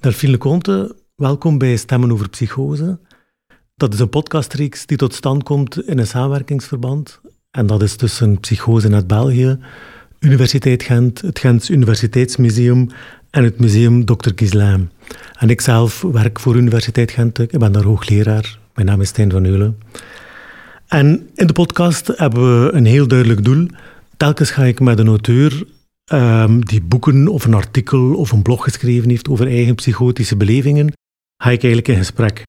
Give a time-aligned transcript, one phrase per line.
[0.00, 2.98] Delphine Leconte, welkom bij Stemmen over Psychose.
[3.76, 7.20] Dat is een podcastreeks die tot stand komt in een samenwerkingsverband.
[7.50, 9.58] En dat is tussen Psychose Net België,
[10.20, 12.88] Universiteit Gent, het Gents Universiteitsmuseum
[13.30, 14.30] en het Museum Dr.
[14.34, 14.90] Gislaim.
[15.38, 17.38] En ik zelf werk voor Universiteit Gent.
[17.38, 18.58] Ik ben daar hoogleraar.
[18.74, 19.78] Mijn naam is Stijn van Eulen.
[20.86, 23.66] En in de podcast hebben we een heel duidelijk doel.
[24.16, 25.64] Telkens ga ik met een auteur
[26.12, 30.92] um, die boeken of een artikel of een blog geschreven heeft over eigen psychotische belevingen,
[31.36, 32.42] ga ik eigenlijk in gesprek.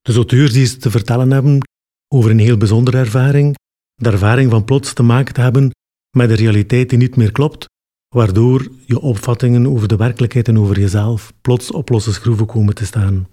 [0.00, 1.60] Dus auteurs die iets te vertellen hebben
[2.08, 3.54] over een heel bijzondere ervaring,
[3.94, 5.70] de ervaring van plots te maken te hebben
[6.16, 7.66] met een realiteit die niet meer klopt,
[8.14, 12.84] waardoor je opvattingen over de werkelijkheid en over jezelf plots op losse schroeven komen te
[12.86, 13.28] staan.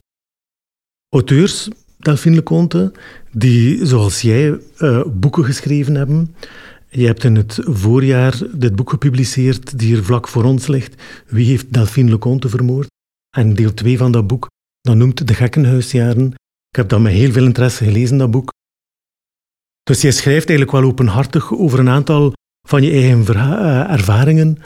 [1.10, 2.94] Auteurs, Delphine Leconte,
[3.32, 6.36] die zoals jij uh, boeken geschreven hebben,
[7.00, 11.24] je hebt in het voorjaar dit boek gepubliceerd die hier vlak voor ons ligt.
[11.28, 12.88] Wie heeft Delphine Leconte vermoord?
[13.38, 14.48] En deel 2 van dat boek,
[14.82, 16.28] dat noemt De Gekkenhuisjaren.
[16.70, 18.54] Ik heb dat met heel veel interesse gelezen, dat boek.
[19.84, 22.34] Dus je schrijft eigenlijk wel openhartig over een aantal
[22.68, 24.58] van je eigen eh, ervaringen.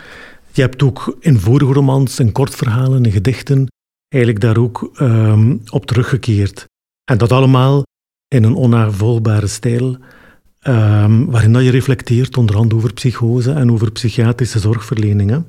[0.52, 3.68] Je hebt ook in vorige romans, in kortverhalen, in gedichten,
[4.08, 6.66] eigenlijk daar ook ehm, op teruggekeerd.
[7.12, 7.84] En dat allemaal
[8.28, 9.98] in een onaanvolbare stijl.
[10.68, 15.46] Um, waarin dat je reflecteert onder andere over psychose en over psychiatrische zorgverleningen.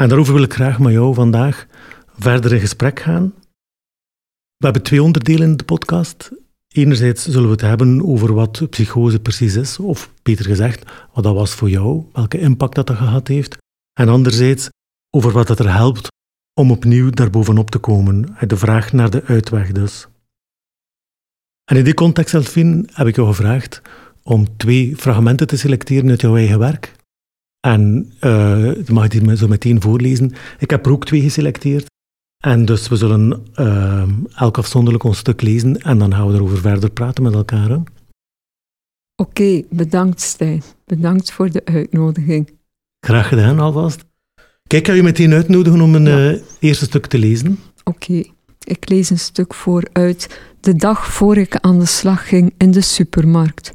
[0.00, 1.66] En daarover wil ik graag met jou vandaag
[2.18, 3.34] verder in gesprek gaan.
[4.56, 6.30] We hebben twee onderdelen in de podcast.
[6.68, 11.34] Enerzijds zullen we het hebben over wat psychose precies is, of beter gezegd, wat dat
[11.34, 13.56] was voor jou, welke impact dat, dat gehad heeft.
[13.92, 14.68] En anderzijds
[15.10, 16.08] over wat het er helpt
[16.60, 18.36] om opnieuw daarbovenop te komen.
[18.46, 20.06] De vraag naar de uitweg dus.
[21.64, 23.82] En in die context, Elfien, heb ik jou gevraagd
[24.24, 26.92] om twee fragmenten te selecteren uit jouw eigen werk.
[27.60, 30.32] En uh, mag ik die zo meteen voorlezen.
[30.58, 31.86] Ik heb er ook twee geselecteerd.
[32.44, 36.58] En dus we zullen uh, elk afzonderlijk ons stuk lezen en dan gaan we erover
[36.58, 37.70] verder praten met elkaar.
[37.70, 37.82] Oké,
[39.16, 40.62] okay, bedankt Stijn.
[40.84, 42.50] Bedankt voor de uitnodiging.
[43.00, 44.04] Graag gedaan alvast.
[44.66, 46.30] Kijk, ik ga je meteen uitnodigen om een ja.
[46.30, 47.58] uh, eerste stuk te lezen.
[47.84, 48.24] Oké,
[48.58, 52.70] ik lees een stuk voor uit de dag voor ik aan de slag ging in
[52.70, 53.72] de supermarkt.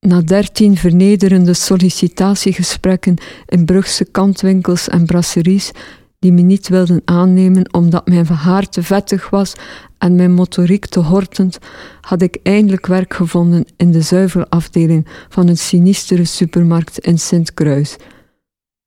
[0.00, 3.16] Na dertien vernederende sollicitatiegesprekken
[3.46, 5.70] in Brugse kantwinkels en brasseries,
[6.18, 9.52] die me niet wilden aannemen omdat mijn haar te vettig was
[9.98, 11.58] en mijn motoriek te hortend,
[12.00, 17.96] had ik eindelijk werk gevonden in de zuivelafdeling van een sinistere supermarkt in Sint-Kruis.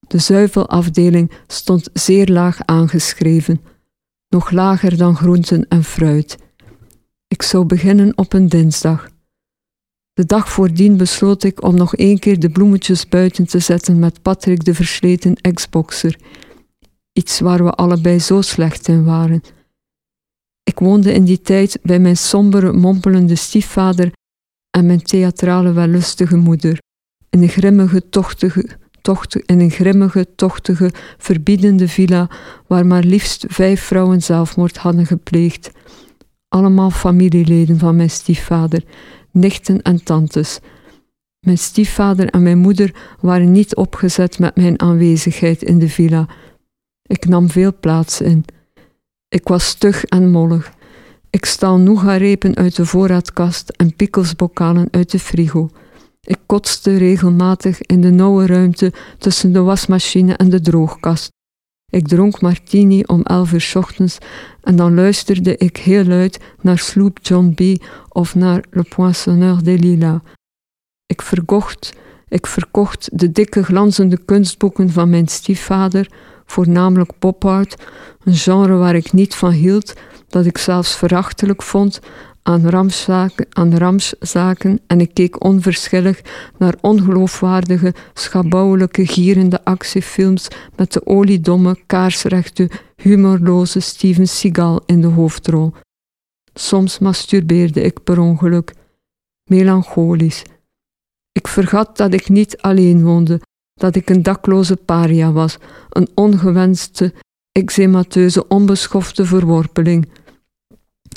[0.07, 3.61] De zuivelafdeling stond zeer laag aangeschreven,
[4.29, 6.37] nog lager dan groenten en fruit.
[7.27, 9.09] Ik zou beginnen op een dinsdag.
[10.21, 14.21] De dag voordien besloot ik om nog één keer de bloemetjes buiten te zetten met
[14.21, 16.15] Patrick de versleten ex-boxer.
[17.13, 19.41] Iets waar we allebei zo slecht in waren.
[20.63, 24.11] Ik woonde in die tijd bij mijn sombere, mompelende stiefvader
[24.69, 26.79] en mijn theatrale wellustige moeder,
[27.29, 28.69] in een grimmige, tochtige,
[29.01, 32.29] tochtige, in een grimmige, tochtige, verbiedende villa
[32.67, 35.71] waar maar liefst vijf vrouwen zelfmoord hadden gepleegd.
[36.47, 38.83] Allemaal familieleden van mijn stiefvader,
[39.31, 40.59] nichten en tantes.
[41.45, 46.27] Mijn stiefvader en mijn moeder waren niet opgezet met mijn aanwezigheid in de villa.
[47.01, 48.45] Ik nam veel plaats in.
[49.27, 50.73] Ik was stug en mollig.
[51.29, 55.69] Ik stal nougarepen uit de voorraadkast en pikkelsbokalen uit de frigo.
[56.21, 61.31] Ik kotste regelmatig in de nauwe ruimte tussen de wasmachine en de droogkast.
[61.91, 64.17] Ik dronk martini om elf uur ochtends
[64.61, 67.83] en dan luisterde ik heel luid naar Sloop John B.
[68.09, 70.19] of naar Le Poinçonneur des Lilas.
[71.05, 71.93] Ik verkocht,
[72.27, 76.09] ik verkocht de dikke glanzende kunstboeken van mijn stiefvader,
[76.45, 77.83] voornamelijk pop art,
[78.23, 79.93] een genre waar ik niet van hield,
[80.27, 81.99] dat ik zelfs verachtelijk vond,
[82.43, 86.21] aan ramszaken, aan ramszaken en ik keek onverschillig
[86.57, 95.73] naar ongeloofwaardige, schabouwelijke, gierende actiefilms met de oliedomme, kaarsrechte, humorloze Steven Seagal in de hoofdrol.
[96.53, 98.73] Soms masturbeerde ik per ongeluk,
[99.49, 100.43] melancholisch.
[101.31, 103.41] Ik vergat dat ik niet alleen woonde,
[103.73, 105.57] dat ik een dakloze paria was,
[105.89, 107.13] een ongewenste,
[107.51, 110.07] eczemateuze, onbeschofte verworpeling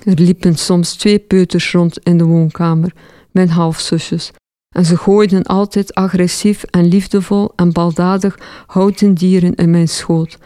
[0.05, 2.93] er liepen soms twee peuters rond in de woonkamer,
[3.31, 4.31] mijn halfzusjes,
[4.75, 10.39] en ze gooiden altijd agressief en liefdevol en baldadig houten dieren in mijn schoot.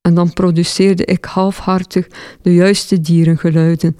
[0.00, 2.06] En dan produceerde ik halfhartig
[2.42, 3.96] de juiste dierengeluiden,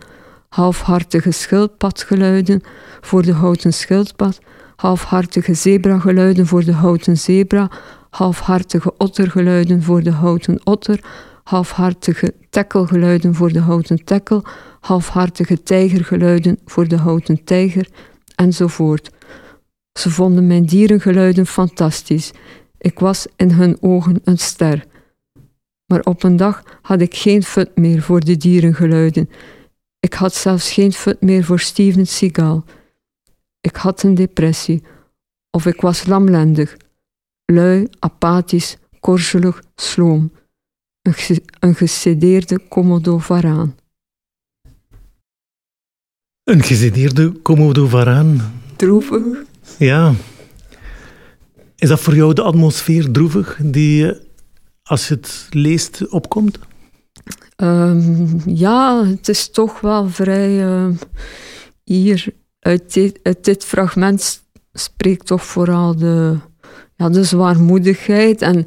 [0.48, 2.62] halfhartige schildpadgeluiden
[3.00, 4.38] voor de houten schildpad,
[4.76, 7.70] halfhartige zebrageluiden voor de houten zebra,
[8.10, 11.00] halfhartige ottergeluiden voor de houten otter,
[11.42, 14.44] halfhartige tekkelgeluiden voor de houten tekkel,
[14.80, 17.88] halfhartige tijgergeluiden voor de houten tijger,
[18.34, 19.10] enzovoort.
[19.98, 22.30] Ze vonden mijn dierengeluiden fantastisch.
[22.78, 24.86] Ik was in hun ogen een ster.
[25.86, 29.30] Maar op een dag had ik geen fut meer voor de dierengeluiden.
[30.00, 32.64] Ik had zelfs geen fut meer voor Steven Seagal.
[33.60, 34.82] Ik had een depressie,
[35.50, 36.76] of ik was lamlendig,
[37.44, 40.32] lui, apathisch, korzelig, sloom.
[41.02, 43.76] Een, ge een gecedeerde Komodo varaan.
[46.44, 48.60] Een gecedeerde Komodo varaan?
[48.76, 49.22] Droevig.
[49.78, 50.14] Ja.
[51.76, 54.12] Is dat voor jou de atmosfeer droevig die
[54.82, 56.58] als je het leest opkomt?
[57.56, 60.64] Um, ja, het is toch wel vrij.
[60.64, 60.88] Uh,
[61.84, 64.42] hier uit dit, uit dit, fragment
[64.72, 66.36] spreekt toch vooral de,
[66.96, 68.66] ja, de zwaarmoedigheid en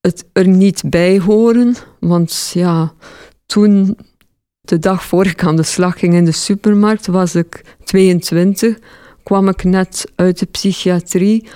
[0.00, 1.74] het er niet bij horen.
[2.00, 2.92] Want ja,
[3.46, 3.98] toen,
[4.60, 8.78] de dag voor ik aan de slag ging in de supermarkt, was ik 22,
[9.22, 11.48] kwam ik net uit de psychiatrie.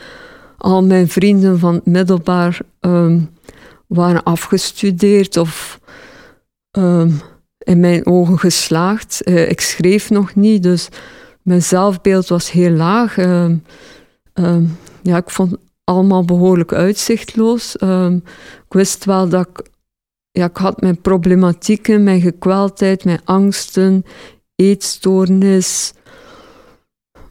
[0.58, 3.30] Al mijn vrienden van het middelbaar um,
[3.86, 5.80] waren afgestudeerd of
[6.78, 7.20] um,
[7.58, 9.20] in mijn ogen geslaagd.
[9.24, 10.88] Uh, ik schreef nog niet, dus
[11.42, 13.16] mijn zelfbeeld was heel laag.
[13.16, 13.50] Uh,
[15.02, 17.76] ja, ik vond allemaal behoorlijk uitzichtloos.
[18.66, 19.68] ik wist wel dat ik,
[20.30, 24.04] ja, ik had mijn problematieken, mijn gekweldheid, mijn angsten,
[24.56, 25.92] eetstoornis,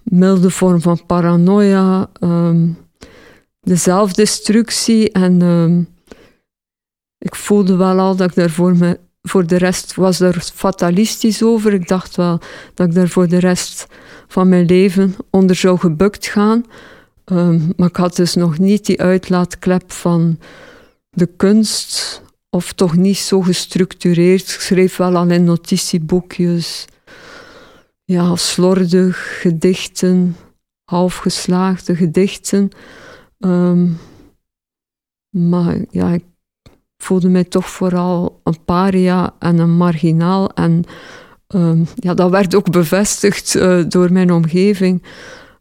[0.04, 2.10] milde vorm van paranoia,
[3.60, 5.42] de zelfdestructie en
[7.24, 11.44] ik voelde wel al dat ik daar voor, me, voor de rest was er fatalistisch
[11.44, 11.74] over.
[11.74, 12.40] Ik dacht wel
[12.74, 13.88] dat ik daar voor de rest
[14.28, 16.66] van mijn leven onder zou gebukt gaan.
[17.26, 20.40] Ehm, maar ik had dus nog niet die uitlaatklep van
[21.10, 24.42] de kunst, of toch niet zo gestructureerd.
[24.42, 26.86] Ik schreef wel al in notitieboekjes,
[28.04, 30.36] ja, slordig gedichten,
[30.84, 32.70] halfgeslaagde gedichten.
[33.40, 33.88] Ehm,
[35.30, 36.24] maar ja, ik
[36.98, 40.50] voelde mij toch vooral een paria en een marginaal.
[40.50, 40.84] En
[41.48, 45.04] um, ja, dat werd ook bevestigd uh, door mijn omgeving.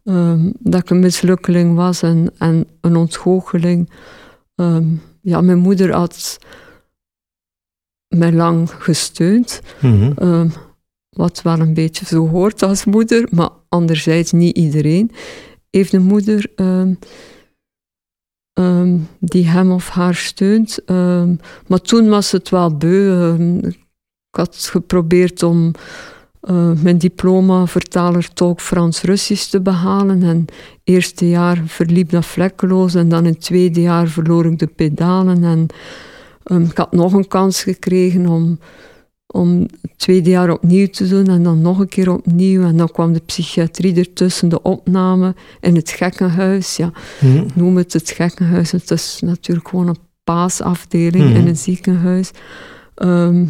[0.04, 3.90] Um, dat ik een mislukkeling was en, en een ontgoocheling.
[4.54, 6.38] Um, ja, mijn moeder had
[8.08, 9.60] mij lang gesteund.
[9.80, 10.52] Mm -hmm.
[11.10, 15.10] wat wel een beetje zo hoort als moeder, maar anderzijds niet iedereen
[15.70, 16.50] heeft een moeder
[18.52, 20.84] Ehm, die hem of haar steunt.
[20.84, 21.34] Ehm,
[21.66, 23.10] maar toen was het wel beu.
[23.10, 25.72] Ehm, ik had geprobeerd om
[26.50, 30.22] uh, mijn diploma vertaler-tolk Frans-Russisch te behalen.
[30.22, 30.52] En het
[30.84, 32.94] eerste jaar verliep dat vlekkeloos.
[32.94, 35.44] En dan in het tweede jaar verloor ik de pedalen.
[35.44, 35.66] En
[36.68, 38.58] ik had nog een kans gekregen om
[39.32, 42.62] om het tweede jaar opnieuw te doen en dan nog een keer opnieuw.
[42.62, 46.76] En dan kwam de psychiatrie ertussen, de opname in het gekkenhuis.
[46.76, 47.46] Ja, mm.
[47.54, 48.70] Noem het het gekkenhuis.
[48.70, 51.46] Het is natuurlijk gewoon een paasafdeling in mhm.
[51.46, 52.30] een ziekenhuis.
[52.94, 53.44] Ehm,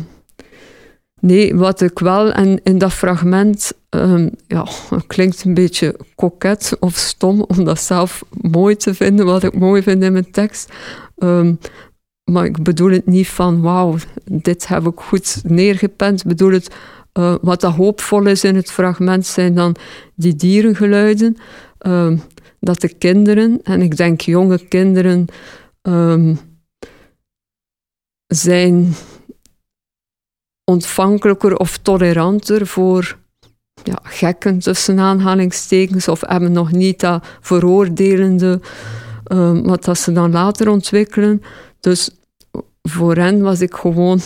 [1.23, 4.67] nee, wat ik wel, en in dat fragment, um, ja,
[5.07, 9.83] klinkt een beetje koket of stom om dat zelf mooi te vinden, wat ik mooi
[9.83, 10.73] vind in mijn tekst.
[11.17, 11.59] Um,
[12.31, 16.21] maar ik bedoel het niet van, wauw, dit heb ik goed neergepend.
[16.21, 16.75] Ik bedoel het,
[17.19, 19.77] uh, wat dat hoopvol is in het fragment zijn dan
[20.15, 21.37] die dierengeluiden.
[21.87, 22.13] Uh,
[22.61, 25.27] dat de kinderen, en ik denk jonge kinderen,
[28.27, 28.95] zijn
[30.65, 33.19] ontvankelijker of toleranter voor
[33.83, 38.61] ja, gekken tussen aanhalingstekens of hebben nog niet dat veroordelende
[39.33, 41.43] um, wat dat ze dan later ontwikkelen.
[41.81, 42.11] Dus
[42.83, 44.21] voor hen was ik gewoon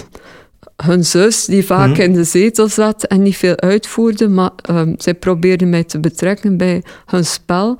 [0.83, 2.01] hun zus, die vaak mhm.
[2.01, 6.57] in de zetel zat en niet veel uitvoerde, maar um, zij probeerden mij te betrekken
[6.57, 7.79] bij hun spel.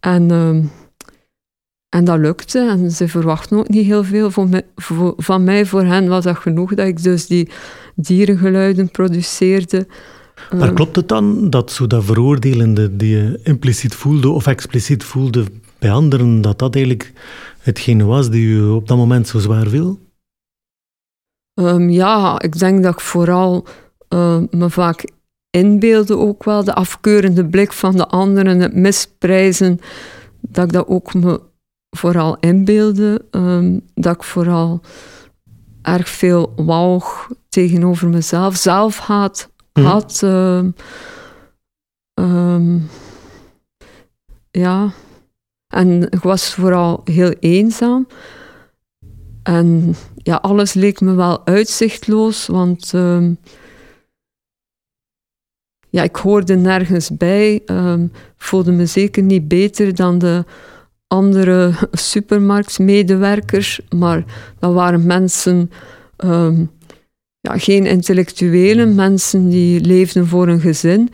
[0.00, 0.62] En, ehm,
[1.88, 2.58] en dat lukte.
[2.58, 4.62] En ze verwachten ook niet heel veel mij,
[5.16, 5.66] van mij.
[5.66, 7.48] Voor hen was dat genoeg dat ik dus die
[7.94, 9.86] dierengeluiden produceerde.
[10.50, 15.04] Maar ehm, klopt het dan dat zo dat veroordelende die je impliciet voelde of expliciet
[15.04, 15.44] voelde
[15.78, 17.12] bij anderen, dat dat eigenlijk
[17.58, 19.98] hetgene was die u op dat moment zo zwaar viel?
[21.54, 23.66] Um, ja, ik denk dat ik vooral
[24.14, 25.04] uh, me vaak
[25.50, 26.64] inbeelde ook wel.
[26.64, 29.78] De afkeurende blik van de anderen, het misprijzen,
[30.40, 31.40] dat ik dat ook me
[31.90, 33.24] vooral inbeelde.
[33.30, 34.80] Um, dat ik vooral
[35.82, 39.84] erg veel walg tegenover mezelf, zelfhaat mm.
[39.84, 40.22] had.
[42.14, 42.88] Um,
[44.50, 44.92] ja,
[45.68, 48.06] en ik was vooral heel eenzaam.
[49.42, 53.34] En ja, alles leek me wel uitzichtloos, want ehm,
[55.90, 57.62] ja, ik hoorde nergens bij.
[57.66, 60.44] Um, voelde me zeker niet beter dan de
[61.06, 64.24] andere supermarktmedewerkers, maar
[64.58, 65.70] dat waren mensen,
[66.16, 66.70] um,
[67.44, 71.10] ja, geen intellectuele mensen die leefden voor een gezin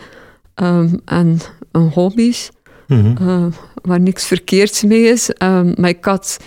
[1.04, 1.38] en
[1.72, 2.50] een hobby's,
[2.86, 5.30] mm waar niks verkeerds mee is.
[5.76, 6.38] maar ik had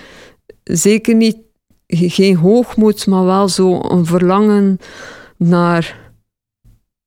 [0.64, 1.38] zeker niet
[1.88, 4.78] geen hoogmoed, maar wel zo een verlangen
[5.38, 6.12] naar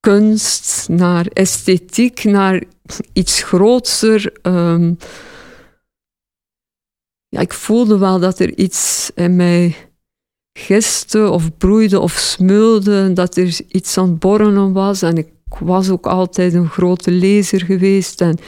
[0.01, 2.63] kunst, naar esthetiek, naar
[3.13, 4.33] iets groter.
[4.43, 4.95] Ehm,
[7.29, 9.86] ja, ik voelde wel dat er iets in mij
[10.59, 15.03] giste of broeide of smulde, dat er iets aan het borrelen was.
[15.03, 18.39] En ik was ook altijd een grote lezer geweest en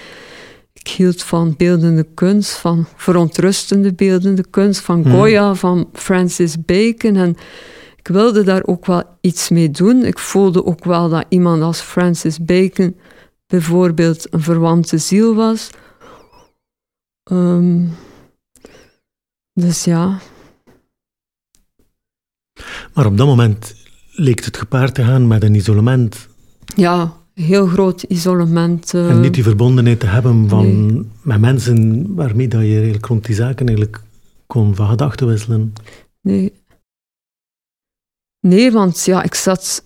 [0.73, 5.13] ik hield van beeldende kunst, van verontrustende beeldende kunst, van hmm.
[5.13, 7.17] Goya, van Francis Bacon.
[7.17, 7.37] En
[7.97, 10.05] ik wilde daar ook wel iets mee doen.
[10.05, 12.97] Ik voelde ook wel dat iemand als Francis Bacon
[13.47, 15.71] bijvoorbeeld een verwante ziel was.
[17.31, 17.91] Um,
[19.53, 20.19] dus ja.
[22.95, 23.75] Maar op dat moment
[24.11, 26.29] leek het gepaard te gaan met een isolement.
[26.77, 28.95] Ja, heel groot isolement.
[28.95, 33.25] Uh, en niet die verbondenheid te hebben van, met mensen waarmee dat je eigenlijk rond
[33.25, 34.01] die zaken eigenlijk
[34.47, 35.73] kon van gedachten wisselen.
[36.21, 36.53] Nee.
[38.41, 39.85] Nee, want ja, ik zat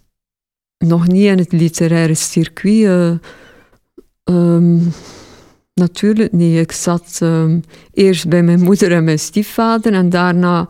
[0.78, 3.20] nog niet in het literaire circuit.
[4.30, 4.80] Uh,
[5.74, 6.58] natuurlijk niet.
[6.58, 7.62] Ik zat um,
[7.92, 10.68] eerst bij mijn moeder en mijn stiefvader en daarna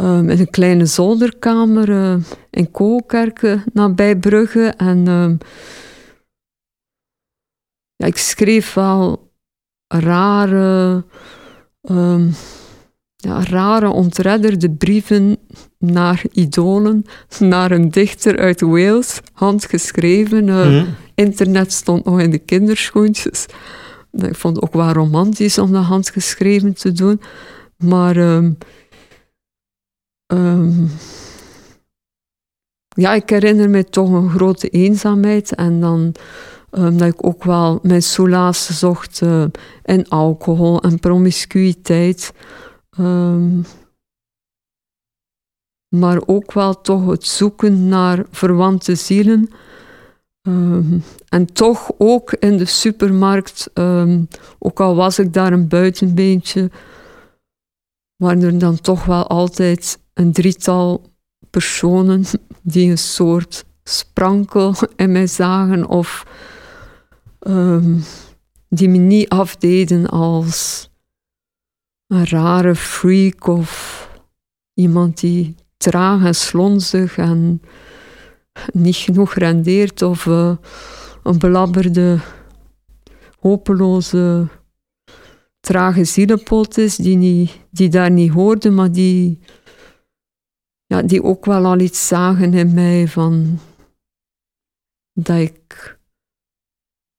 [0.00, 2.16] um, in een kleine zolderkamer uh,
[2.50, 4.74] in Koolkerken nabij Brugge.
[4.76, 5.38] En um,
[7.96, 9.30] ja, ik schreef wel
[9.86, 11.04] rare,
[11.90, 12.34] um,
[13.16, 15.36] ja, rare ontredderde brieven
[15.78, 17.04] naar idolen,
[17.38, 20.46] naar een dichter uit Wales, handgeschreven.
[20.46, 20.84] Uh,
[21.14, 23.46] Internet stond nog in de kinderschoentjes.
[24.12, 27.20] Ik vond het ook wel romantisch om dat handgeschreven te doen.
[27.76, 28.58] Maar um,
[30.26, 30.90] um,
[32.88, 35.54] ja, ik herinner me toch een grote eenzaamheid.
[35.54, 36.14] En dan
[36.70, 39.44] um, dat ik ook wel mijn solace zocht uh,
[39.82, 42.32] in alcohol en promiscuïteit.
[42.98, 43.64] Um,
[45.88, 49.50] maar ook wel toch het zoeken naar verwante zielen.
[51.28, 53.70] En toch ook in de supermarkt,
[54.58, 56.70] ook al was ik daar een buitenbeentje,
[58.16, 61.12] waren er dan toch wel altijd een drietal
[61.50, 62.24] personen
[62.62, 66.26] die een soort sprankel in mij zagen of
[67.40, 68.04] um,
[68.68, 70.90] die me niet afdeden als
[72.06, 74.02] een rare freak of
[74.74, 77.62] iemand die traag en slonzig en
[78.72, 80.56] niet genoeg rendeert of uh,
[81.22, 82.18] een belabberde,
[83.38, 84.48] hopeloze,
[85.60, 89.38] trage zielenpot is die, die daar niet hoorde, maar die,
[90.86, 93.58] ja, die ook wel al iets zagen in mij van
[95.12, 95.98] dat ik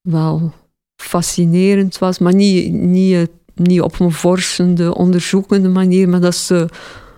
[0.02, 0.54] wel
[0.96, 6.70] fascinerend was, maar niet, niet, niet op een vorschende, onderzoekende manier, maar dat ze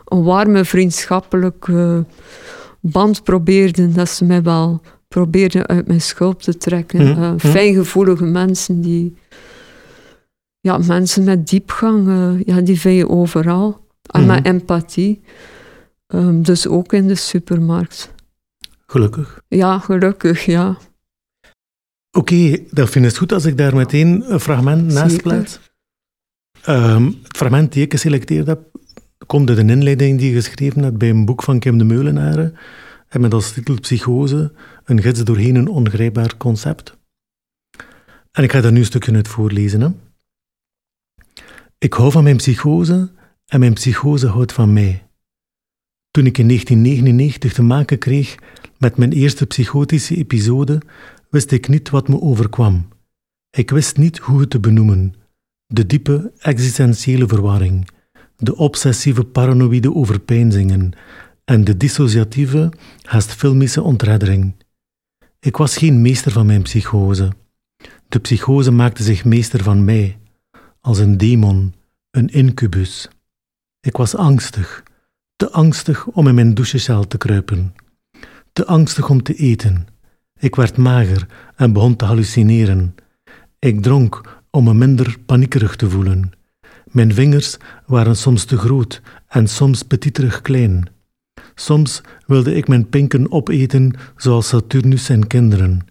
[0.05, 2.05] een warme, vriendschappelijke
[2.79, 7.01] band probeerden, dat ze mij wel probeerden uit mijn schulp te trekken.
[7.01, 9.17] Mm, uh, fijngevoelige mensen die...
[10.61, 13.87] Ja, mensen met diepgang, uh, ja, die vind je overal.
[14.01, 14.47] En met mhm.
[14.47, 15.21] empathie.
[16.13, 18.13] Um, dus ook in de supermarkt.
[18.85, 19.41] Gelukkig.
[19.47, 20.69] Ja, gelukkig, ja.
[20.69, 25.59] Oké, okay, dat vind ik goed als ik daar meteen een fragment naast plaats.
[26.67, 28.79] Um, het fragment die ik geselecteerd heb,
[29.25, 32.57] komt uit een inleiding die je geschreven hebt bij een boek van Kim de Meulenaren.
[33.07, 36.97] En met als titel Psychose, een gids doorheen een ongrijpbaar concept.
[38.31, 39.81] En ik ga daar nu een stukje uit voorlezen.
[39.81, 39.89] Hè.
[41.77, 43.11] Ik hou van mijn psychose
[43.45, 45.08] en mijn psychose houdt van mij.
[46.11, 48.37] Toen ik in 1999 te maken kreeg
[48.77, 50.81] met mijn eerste psychotische episode,
[51.29, 52.87] wist ik niet wat me overkwam.
[53.49, 55.13] Ik wist niet hoe het te benoemen.
[55.65, 57.89] De diepe existentiële verwarring,
[58.37, 60.91] de obsessieve paranoïde overpeinzingen
[61.45, 64.55] en de dissociatieve, haast filmische ontreddering.
[65.39, 67.31] Ik was geen meester van mijn psychose.
[68.07, 70.17] De psychose maakte zich meester van mij,
[70.81, 71.73] als een demon,
[72.11, 73.07] een incubus.
[73.79, 74.83] Ik was angstig,
[75.39, 77.75] te angstig om in mijn douchecel te kruipen,
[78.53, 79.87] te angstig om te eten,
[80.39, 82.95] ik werd mager en begon te hallucineren.
[83.59, 86.31] Ik dronk om me minder paniekerig te voelen.
[86.85, 90.89] Mijn vingers waren soms te groot en soms petiterig klein.
[91.55, 95.85] Soms wilde ik mijn pinken opeten zoals Saturnus zijn kinderen.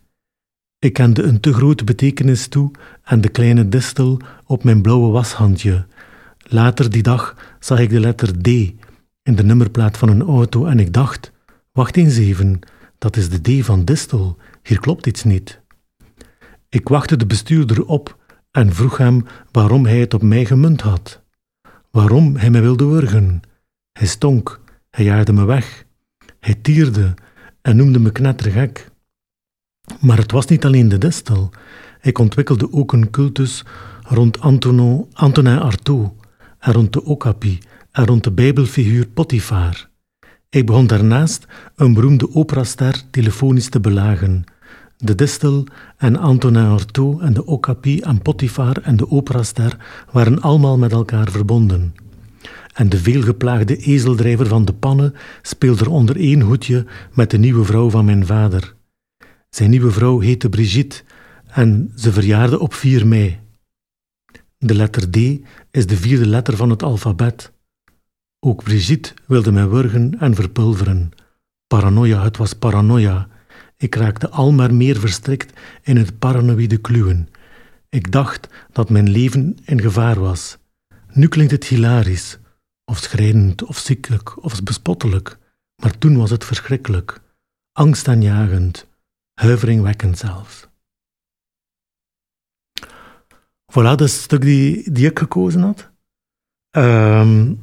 [0.79, 2.71] Ik kende een te grote betekenis toe
[3.03, 5.87] aan de kleine distel op mijn blauwe washandje.
[6.39, 8.49] Later die dag zag ik de letter D
[9.29, 11.33] in de nummerplaat van een auto en ik dacht:
[11.73, 12.61] wacht eens even,
[12.99, 15.61] dat is de D van distel, hier klopt iets niet.
[16.69, 18.17] Ik wachtte de bestuurder op
[18.51, 21.23] en vroeg hem waarom hij het op mij gemunt had.
[21.91, 23.41] Waarom hij me wilde wurgen.
[23.93, 25.85] Hij stonk, hij jaagde me weg.
[26.41, 27.15] Hij tierde
[27.63, 28.91] en noemde me knettergek.
[30.01, 31.51] Maar het was niet alleen de distel.
[32.01, 33.65] Ik ontwikkelde ook een cultus
[34.03, 36.13] rond Antonin Artaud
[36.59, 37.59] en rond de Okapi
[38.05, 39.89] rond de bijbelfiguur Potifar.
[40.51, 44.45] Ik begon daarnaast een beroemde operaster telefonisch te belagen.
[44.97, 49.77] De Distel en Antonin Artaud en de Okapi en Potifar en de operaster
[50.13, 51.95] waren allemaal met elkaar verbonden.
[52.75, 57.65] En de veelgeplaagde ezeldrijver van de pannen speelde er onder één hoedje met de nieuwe
[57.65, 58.75] vrouw van mijn vader.
[59.51, 61.03] Zijn nieuwe vrouw heette Brigitte
[61.47, 63.39] en ze verjaarde op 4 mei.
[64.59, 65.17] De letter D
[65.71, 67.53] is de vierde letter van het alfabet.
[68.41, 71.11] Ook Brigitte wilde mij wurgen en verpulveren.
[71.67, 73.29] Paranoia, het was paranoia.
[73.77, 77.29] Ik raakte al maar meer verstrikt in het paranoïde kluwen.
[77.89, 80.59] Ik dacht dat mijn leven in gevaar was.
[81.13, 82.39] Nu klinkt het hilarisch,
[82.85, 85.39] of schrijnend, of ziekelijk, of bespottelijk,
[85.83, 87.21] maar toen was het verschrikkelijk,
[87.73, 88.89] angstaanjagend,
[89.35, 90.67] huiveringwekkend zelfs.
[93.73, 95.91] Voilà, dat het stuk die, die ik gekozen had.
[96.71, 97.55] Ehm,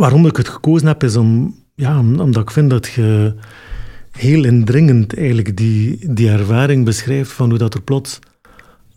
[0.00, 3.34] waarom ik het gekozen heb, is om, ja, omdat ik vind dat je
[4.10, 8.18] heel indringend eigenlijk die, die ervaring beschrijft van hoe dat er plots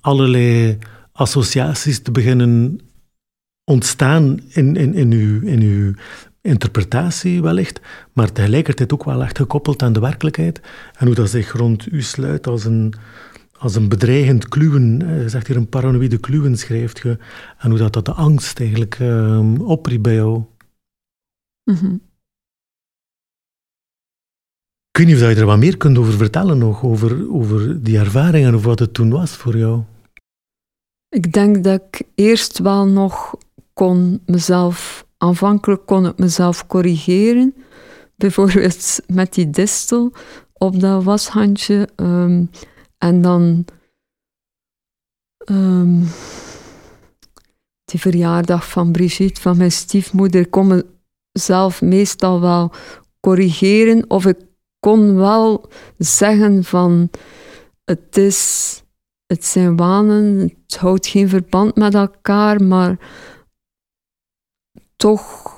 [0.01, 0.77] allerlei
[1.12, 2.79] associaties te beginnen
[3.63, 5.93] ontstaan in, in, in, uw, in uw
[6.41, 7.81] interpretatie wellicht,
[8.13, 10.62] maar tegelijkertijd ook wel echt gekoppeld aan de werkelijkheid
[10.98, 12.93] en hoe dat zich rond u sluit als een,
[13.58, 17.17] als een bedreigend kluwen, je zegt hier een paranoïde kluwen schrijft je,
[17.58, 20.43] en hoe dat, dat de angst eigenlijk uh, opriep bij jou.
[21.63, 22.12] Mm
[24.93, 27.97] Ik weet niet of je er wat meer kunt over vertellen nog, over, over die
[27.97, 29.84] ervaringen of wat het toen was voor jou.
[31.10, 33.36] Ik denk dat ik eerst wel nog
[33.73, 37.54] kon mezelf, aanvankelijk kon ik mezelf corrigeren.
[38.15, 40.13] Bijvoorbeeld met die distel
[40.54, 41.89] op dat washandje.
[41.95, 42.49] Um,
[42.97, 43.65] en dan
[45.49, 46.08] um,
[47.86, 50.84] die verjaardag van Brigitte, van mijn stiefmoeder, kon
[51.34, 52.72] mezelf meestal wel
[53.19, 54.10] corrigeren.
[54.10, 54.38] Of ik
[54.80, 57.10] kon wel zeggen van
[57.84, 58.82] het is,
[59.26, 62.98] het zijn wanen, het houdt geen verband met elkaar, maar
[64.96, 65.52] toch,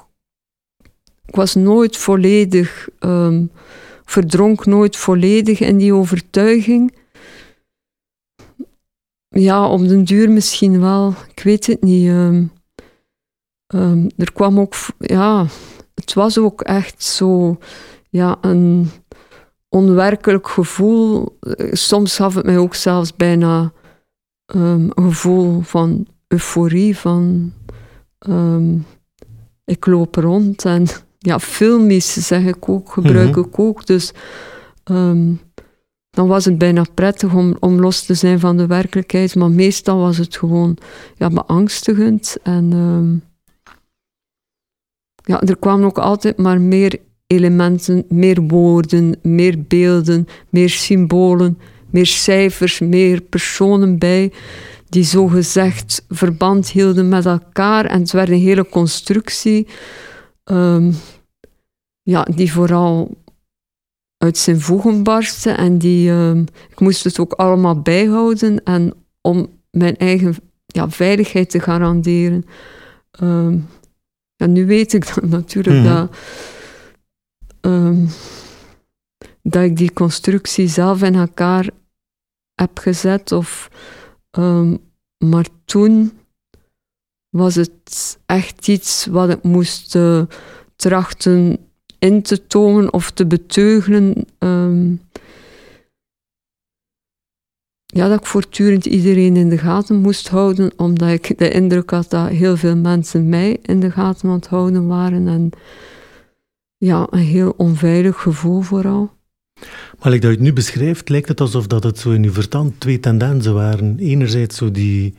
[1.25, 3.51] ik was nooit volledig, um,
[4.05, 6.95] verdronk nooit volledig in die overtuiging.
[9.27, 12.07] Ja, op den duur misschien wel, ik weet het niet.
[12.07, 12.51] Um,
[13.67, 15.45] um, er kwam ook, ja,
[15.93, 17.57] het was ook echt zo,
[18.09, 18.89] ja, een
[19.69, 21.37] onwerkelijk gevoel.
[21.71, 23.71] Soms gaf het mij ook zelfs bijna
[24.55, 27.53] um, een gevoel van euforie, van
[29.65, 30.85] ik loop rond en
[31.17, 33.39] ja, filmisch zeg ik ook, gebruik mhm.
[33.39, 33.85] ik ook.
[33.85, 34.11] Dus
[34.83, 35.39] um,
[36.09, 39.99] dan was het bijna prettig om, om los te zijn van de werkelijkheid, maar meestal
[39.99, 40.77] was het gewoon
[41.15, 42.37] ja, beangstigend.
[42.43, 42.73] En
[45.25, 51.57] ja, er kwamen ook altijd maar meer elementen, meer woorden, meer beelden, meer symbolen,
[51.89, 54.31] meer cijfers, meer personen bij
[54.89, 57.85] die zogezegd verband hielden met elkaar.
[57.85, 59.67] En het werd een hele constructie
[60.43, 60.93] um,
[62.01, 63.17] ja, die vooral
[64.17, 65.49] uit zijn voegen barstte.
[65.49, 68.63] En die, um, ik moest het ook allemaal bijhouden.
[68.63, 70.35] En om mijn eigen
[70.65, 72.45] ja, veiligheid te garanderen.
[73.21, 73.67] Um,
[74.35, 76.11] ja, nu weet ik dan natuurlijk mm dat,
[79.41, 81.69] dat ik die constructie zelf in elkaar
[82.53, 83.31] heb gezet.
[83.31, 83.69] Of
[84.37, 84.77] Um,
[85.17, 86.19] maar toen
[87.29, 90.23] was het echt iets wat ik moest uh,
[90.75, 91.57] trachten
[91.99, 94.25] in te tonen of te beteugelen.
[94.39, 95.01] Um,
[97.95, 102.09] ja, dat ik voortdurend iedereen in de gaten moest houden, omdat ik de indruk had
[102.09, 105.27] dat heel veel mensen mij in de gaten aan houden waren.
[105.27, 105.49] En
[106.77, 109.11] ja, een heel onveilig gevoel vooral.
[109.99, 112.31] Maar ik dat je het nu beschrijft, lijkt het alsof dat het zo in je
[112.31, 113.97] verstand twee tendensen waren.
[113.99, 115.15] Enerzijds zo die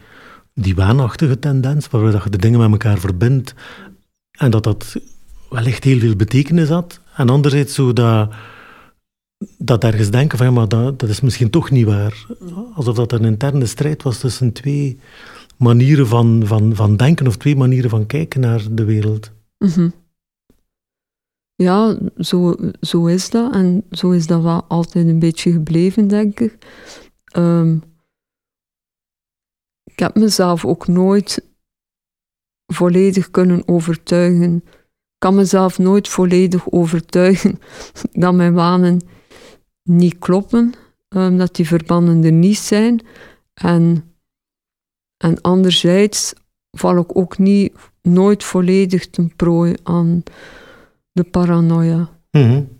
[0.55, 3.55] die waanachtige tendens, waarbij dat je de dingen met elkaar verbindt
[4.31, 4.97] en dat dat
[5.51, 7.01] wellicht heel veel betekenis had.
[7.15, 8.31] En anderzijds zo dat,
[9.59, 12.27] dat ergens denken van ja, maar dat, dat is misschien toch niet waar.
[12.75, 14.99] Alsof dat een interne strijd was tussen twee
[15.57, 19.31] manieren van, van, van denken of twee manieren van kijken naar de wereld.
[19.59, 19.89] Mhm.
[21.55, 23.55] Ja, zo, zo is dat.
[23.55, 26.59] En zo is dat wel altijd een beetje gebleven, denk ik.
[27.25, 27.77] Ehm,
[29.85, 31.45] ik heb mezelf ook nooit
[32.67, 34.55] volledig kunnen overtuigen.
[34.65, 37.59] Ik kan mezelf nooit volledig overtuigen
[38.13, 39.01] dat mijn wanen
[39.87, 40.75] niet kloppen,
[41.09, 43.07] um, dat die verbanden er niet zijn.
[43.55, 44.05] En,
[45.17, 46.35] en anderzijds
[46.71, 47.73] val ik ook niet,
[48.03, 50.23] nooit volledig ten prooi aan
[51.13, 52.11] de paranoia.
[52.31, 52.75] Mm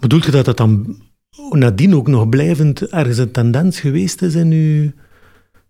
[0.00, 1.02] Bedoelt je dat dat dan
[1.50, 4.90] nadien ook nog blijvend ergens een tendens geweest is in uw,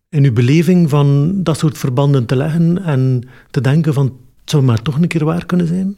[0.09, 4.05] in uw beleving van dat soort verbanden te leggen en te denken van
[4.41, 5.97] het zou maar toch een keer waar kunnen zijn?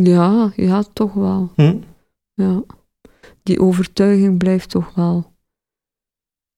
[0.00, 1.52] Ja, ja, toch wel.
[1.54, 1.78] Hm?
[2.34, 2.62] Ja.
[3.42, 5.32] Die overtuiging blijft toch wel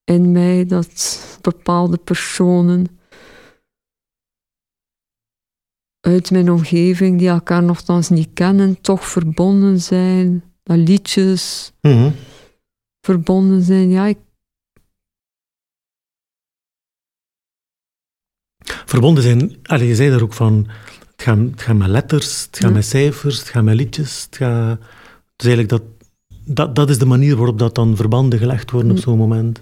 [0.04, 2.86] in mij dat bepaalde personen
[6.00, 10.54] uit mijn omgeving die elkaar nogthans niet kennen, toch verbonden zijn.
[10.62, 12.12] Dat liedjes Mhm.
[13.00, 13.90] verbonden zijn.
[13.90, 14.18] Ja, ik,
[18.86, 20.68] Verbonden zijn, allee, je zei daar ook van,
[21.16, 22.74] het gaat, het gaat met letters, het gaat Ja.
[22.74, 24.22] met cijfers, het gaat met liedjes.
[24.24, 24.78] Het gaat,
[25.36, 25.82] dus eigenlijk dat,
[26.44, 29.58] dat, dat is de manier waarop dat dan verbanden gelegd worden op zo'n moment.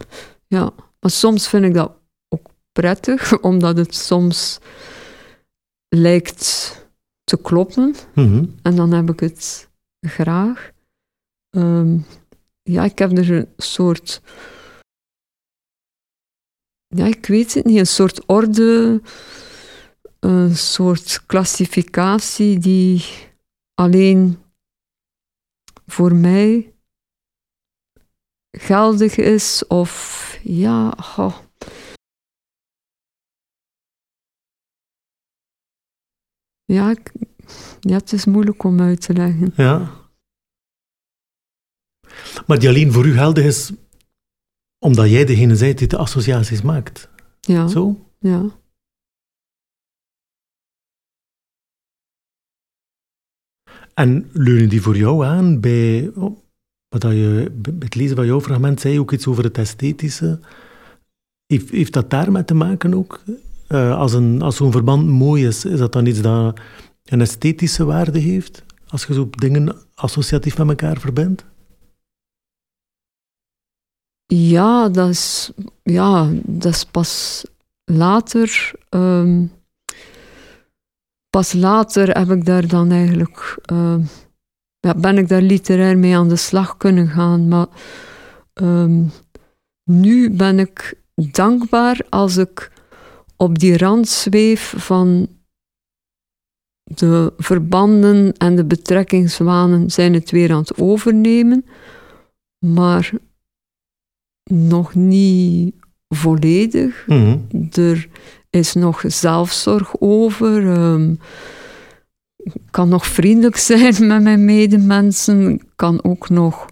[0.46, 0.70] ja.
[1.00, 1.92] Maar soms vind ik dat
[2.28, 4.58] ook prettig, omdat het soms
[5.88, 6.72] lijkt
[7.24, 7.94] te kloppen.
[8.14, 8.44] Mhm.
[8.62, 9.68] En dan heb ik het
[10.00, 10.70] graag.
[11.50, 11.98] Ehm,
[12.62, 14.20] ja, ik heb er een soort.
[16.86, 17.78] Ja, ik weet het niet.
[17.78, 19.00] Een soort orde.
[20.24, 23.04] Een soort klassificatie die
[23.74, 24.38] alleen
[25.86, 26.74] voor mij
[28.50, 29.66] geldig is.
[29.66, 30.96] Of ja.
[36.64, 37.12] Ja, ik,
[37.80, 39.52] ja, het is moeilijk om uit te leggen.
[39.56, 40.02] Ja.
[42.46, 43.72] Maar die alleen voor u geldig is
[44.78, 47.08] omdat jij degene bent die de associaties maakt.
[47.40, 48.10] Ja, Zo?
[48.18, 48.62] ja.
[53.94, 56.36] En leunen die voor jou aan bij oh,
[56.88, 60.40] wat je bij het lezen van jouw fragment zei, ook iets over het esthetische.
[61.46, 63.22] Heeft, heeft dat daarmee te maken ook?
[63.68, 66.60] Eh, als een, als zo'n verband mooi is, is dat dan iets dat
[67.04, 68.64] een esthetische waarde heeft?
[68.86, 71.44] Als je zo dingen associatief met elkaar verbindt?
[74.26, 75.52] Ja, dat is,
[75.82, 77.44] ja, dat is pas
[77.84, 78.72] later.
[78.88, 79.46] ehm,
[81.34, 83.58] pas later heb ik daar dan eigenlijk.
[83.64, 84.02] ehm,
[84.80, 87.48] ja, ben ik daar literair mee aan de slag kunnen gaan.
[87.48, 87.66] Maar
[88.52, 89.04] ehm,
[89.84, 92.72] nu ben ik dankbaar als ik
[93.36, 95.28] op die rand zweef van
[96.84, 101.64] de verbanden en de betrekkingswanen zijn het weer aan het overnemen.
[102.66, 103.12] Maar
[104.50, 105.74] nog niet
[106.08, 107.06] volledig.
[107.06, 107.38] Mhm.
[107.72, 108.08] Er
[108.54, 110.62] is nog zelfzorg over.
[112.36, 115.60] ik kan nog vriendelijk zijn met mijn medemensen.
[115.76, 116.66] Kan ook nog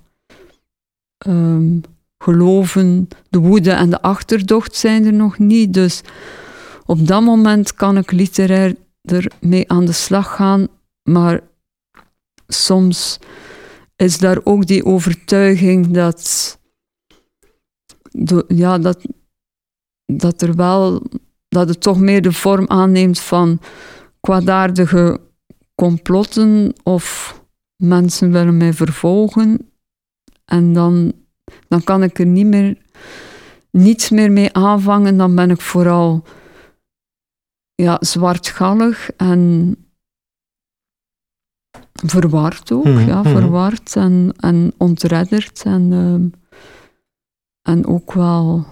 [1.18, 1.79] ehm,
[2.18, 3.09] geloven.
[3.31, 5.75] De woede en de achterdocht zijn er nog niet.
[5.75, 6.01] Dus
[6.87, 10.68] op dat moment kan ik literair ermee aan de slag gaan.
[11.03, 11.40] Maar
[12.47, 13.18] soms
[13.97, 16.61] is daar ook die overtuiging dat
[18.49, 19.07] ja, dat,
[20.07, 21.03] dat er wel,
[21.53, 23.61] dat het toch meer de vorm aanneemt van
[24.21, 25.21] kwaadaardige
[25.75, 27.41] complotten of
[27.77, 29.73] mensen willen mij vervolgen.
[30.45, 31.12] En dan,
[31.69, 32.79] dan kan ik er niet meer,
[33.71, 35.17] niets meer mee aanvangen.
[35.17, 36.25] Dan ben ik vooral
[37.75, 39.77] ja, zwartgallig en
[41.93, 42.85] verward ook.
[42.85, 43.29] Mhm, ja, mhm.
[43.29, 45.62] verward en, en ontredderd.
[45.65, 46.29] En, ehm,
[47.62, 48.67] en ook wel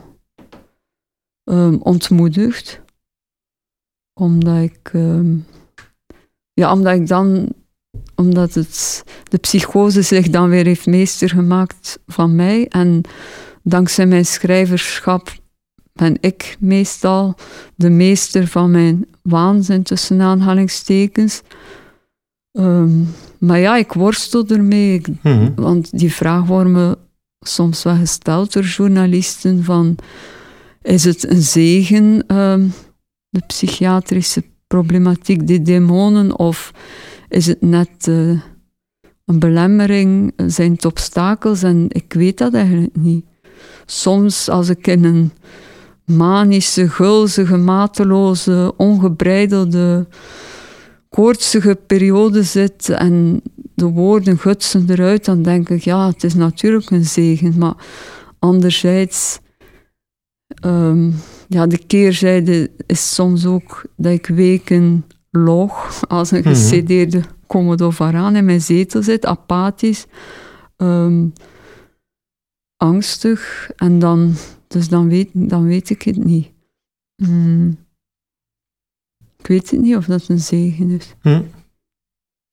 [1.51, 2.81] ehm, ontmoedigd.
[4.21, 5.37] Omdat ik, ehm,
[6.53, 7.53] ja, omdat ik dan,
[8.15, 12.69] omdat het, de psychose zich dan weer heeft meester gemaakt van mij.
[12.69, 13.01] En
[13.63, 15.33] dankzij mijn schrijverschap
[15.93, 17.35] ben ik meestal
[17.75, 21.43] de meester van mijn waanzin tussen aanhalingstekens.
[22.53, 23.03] Ehm,
[23.39, 24.95] maar ja, ik worstel ermee.
[24.95, 25.55] Ik Mhm.
[25.55, 26.99] want die vraag wordt me
[27.41, 29.97] soms wel gesteld door journalisten van
[30.83, 32.69] is het een zegen, ehm,
[33.29, 36.73] de psychiatrische problematiek, die demonen, of
[37.29, 38.41] is het net uh,
[39.25, 41.63] een belemmering, zijn het obstakels?
[41.63, 43.25] En ik weet dat eigenlijk niet.
[43.87, 45.33] Soms als ik in een
[46.05, 50.07] manische, gulzige, mateloze, ongebreidelde,
[51.09, 53.43] koortsige periode zit en
[53.75, 57.59] de woorden gutsen eruit, dan denk ik, ja, het is natuurlijk een zegen.
[57.59, 57.75] Maar
[58.39, 59.40] anderzijds,
[60.61, 61.15] um,
[61.49, 66.49] ja, de keerzijde is soms ook dat ik weken log als een mhm.
[66.49, 70.07] gecedeerde Commodore Varaan in mijn zetel zit, apathisch,
[70.77, 71.29] ehm,
[72.77, 73.71] angstig.
[73.77, 74.35] En dan,
[74.67, 76.53] dus dan weet, dan weet ik het niet.
[77.17, 77.79] Mm.
[79.37, 81.15] Ik weet het niet of dat een zegen is.
[81.21, 81.43] Hm.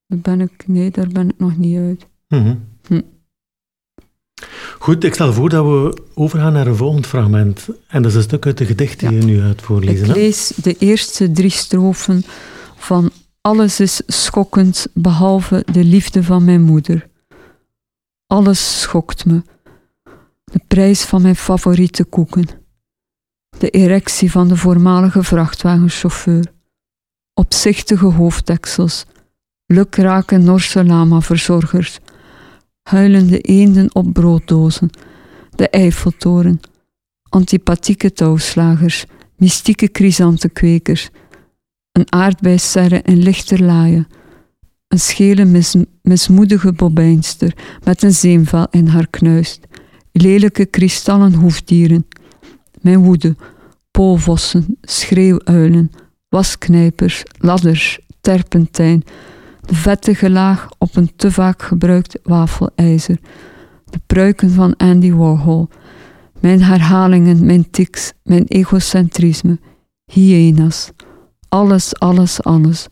[0.05, 2.07] Daar ben ik, nee, daar ben ik nog niet uit.
[2.27, 2.55] Mhm.
[4.79, 7.67] Goed, ik stel voor dat we overgaan naar een volgend fragment.
[7.87, 10.09] En dat is een stuk uit de gedicht die je nu gaat voorlezen.
[10.09, 12.23] Ik lees de eerste drie strofen
[12.75, 17.07] van Alles is schokkend, behalve de liefde van mijn moeder.
[18.25, 19.41] Alles schokt me.
[20.43, 22.47] De prijs van mijn favoriete koeken.
[23.57, 26.45] De erectie van de voormalige vrachtwagenchauffeur.
[27.33, 29.05] Opzichtige hoofddeksels.
[29.65, 31.99] Lukrake Norse lama-verzorgers.
[32.87, 34.89] Huilende eenden op brooddozen.
[35.55, 36.59] De Eiffeltoren.
[37.29, 39.05] Antipathieke touwslagers.
[39.37, 41.09] Mystieke chrysantenkwekers
[41.97, 44.07] een aardbeiserre in lichterlaaien,
[44.87, 49.59] een schele mis, mismoedige bobijnster met een zeemvel in haar knuist,
[50.11, 52.07] lelijke kristallen hoefdieren,
[52.81, 53.35] mijn woede,
[53.91, 55.91] poolvossen, schreeuwuilen,
[56.29, 59.03] wasknijpers, ladders, terpentijn,
[59.75, 63.19] vettige laag op een te vaak gebruikt wafelijzer,
[63.85, 65.67] de pruiken van Andy Warhol,
[66.39, 69.59] mijn herhalingen, mijn tics, mijn egocentrisme,
[70.11, 70.91] hyena's,
[71.49, 72.87] alles, alles, alles.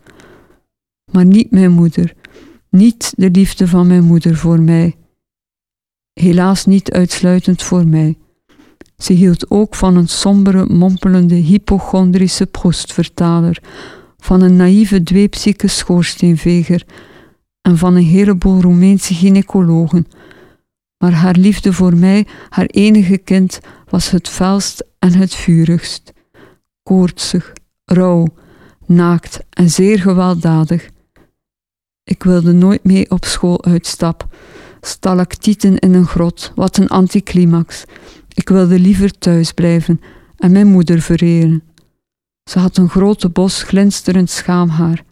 [1.12, 2.14] Maar niet mijn moeder,
[2.70, 4.96] niet de liefde van mijn moeder voor mij.
[6.14, 8.18] Helaas niet uitsluitend voor mij.
[8.98, 13.62] Ze hield ook van een sombere, mompelende, hypochondrische proestvertaler,
[14.26, 16.86] van een naïeve, dweepzieke schoorsteenveger
[17.62, 20.08] en van een heleboel Roemeense gynaecologen.
[20.98, 23.60] Maar haar liefde voor mij, haar enige kind,
[23.90, 26.14] was het felst en het vurigst.
[26.84, 27.54] Koortsig,
[27.86, 28.28] rauw,
[28.86, 30.90] naakt en zeer gewelddadig.
[32.04, 34.28] Ik wilde nooit mee op school uitstap.
[34.82, 37.84] Stalactieten in een grot, wat een anticlimax.
[38.34, 40.02] Ik wilde liever thuis blijven
[40.38, 41.64] en mijn moeder vereren.
[42.50, 45.04] Ze had een grote bos glinsterend schaamhaar.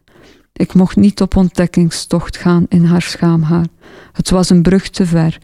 [0.54, 3.66] Ik mocht niet op ontdekkingstocht gaan in haar schaamhaar.
[4.12, 5.38] Het was een brug te ver.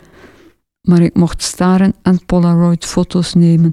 [0.82, 3.72] Maar ik mocht staren en Polaroid-foto's nemen.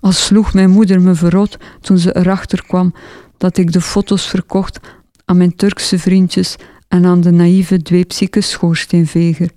[0.00, 2.94] Als sloeg mijn moeder me verrot toen ze erachter kwam
[3.36, 4.80] dat ik de foto's verkocht
[5.24, 6.56] aan mijn Turkse vriendjes
[6.88, 9.50] en aan de naïeve dweepzieke schoorsteenveger.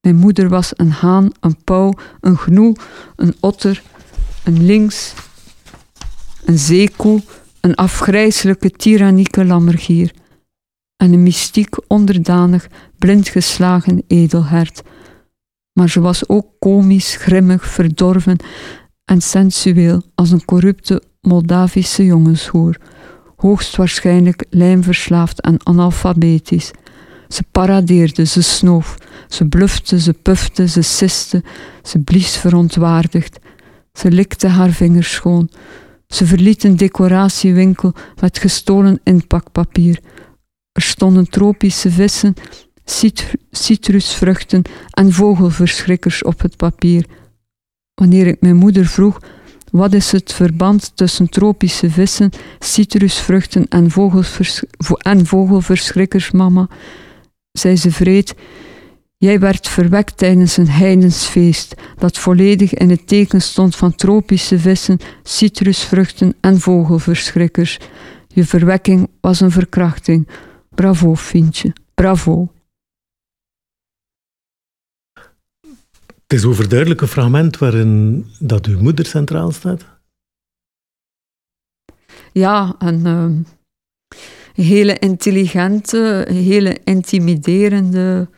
[0.00, 2.76] Mijn moeder was een haan, een pauw, een gnoe,
[3.16, 3.82] een otter,
[4.44, 5.14] een links,
[6.44, 7.22] een zeekoe,
[7.60, 10.12] een afgrijzelijke tyrannieke lammergier
[10.96, 14.82] en een mystiek onderdanig, blindgeslagen edelhert.
[15.72, 18.36] Maar ze was ook komisch, grimmig, verdorven
[19.04, 22.76] en sensueel als een corrupte Moldavische jongenshoer,
[23.36, 26.70] hoogstwaarschijnlijk lijmverslaafd en analfabetisch.
[27.28, 28.96] Ze paradeerde, ze snoof,
[29.28, 31.42] ze blufte, ze pufte, ze siste,
[31.82, 33.38] ze blies verontwaardigd.
[33.92, 35.50] Ze likte haar vingers schoon.
[36.12, 39.98] Ze verliet een decoratiewinkel met gestolen inpakpapier.
[40.72, 42.34] Er stonden tropische vissen,
[43.50, 47.06] citrusvruchten en vogelverschrikkers op het papier.
[47.94, 49.20] Wanneer ik mijn moeder vroeg
[49.70, 53.90] wat is het verband tussen tropische vissen, citrusvruchten en,
[55.26, 56.68] vogelverschrikkers, mama?
[57.52, 58.34] zei ze vreed.
[59.22, 64.98] Jij werd verwekt tijdens een heidensfeest dat volledig in het teken stond van tropische vissen,
[65.22, 67.78] citrusvruchten en vogelverschrikkers.
[68.28, 70.28] Je verwekking was een verkrachting.
[70.70, 72.52] Bravo, Fientje, bravo.
[76.22, 79.84] Het is overduidelijk een fragment waarin dat uw moeder centraal staat.
[82.32, 88.28] Ja, een uh, hele intelligente, hele intimiderende,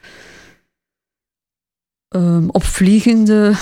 [2.14, 3.52] um, opvliegende,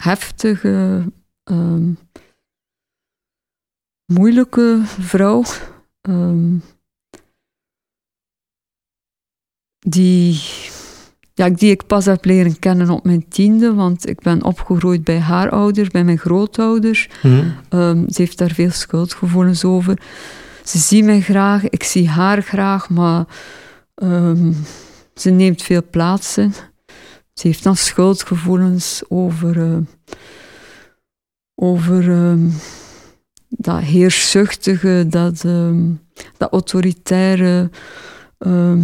[0.00, 1.04] heftige,
[1.44, 1.98] um,
[4.12, 5.44] moeilijke vrouw.
[6.02, 6.62] Um,
[9.78, 10.40] die
[11.38, 15.18] ja, die ik pas heb leren kennen op mijn tiende, want ik ben opgegroeid bij
[15.18, 17.08] haar ouders, bij mijn grootouders.
[17.68, 19.98] Ehm, ze heeft daar veel schuldgevoelens over.
[20.64, 23.24] Ze ziet mij graag, ik zie haar graag, maar
[23.94, 24.52] ehm,
[25.14, 26.52] ze neemt veel plaats in.
[27.38, 29.78] Ze heeft dan schuldgevoelens over, eh,
[31.54, 32.50] over ehm,
[33.48, 35.92] dat heerszuchtige, dat, ehm,
[36.36, 37.70] dat autoritaire.
[38.38, 38.82] ehm.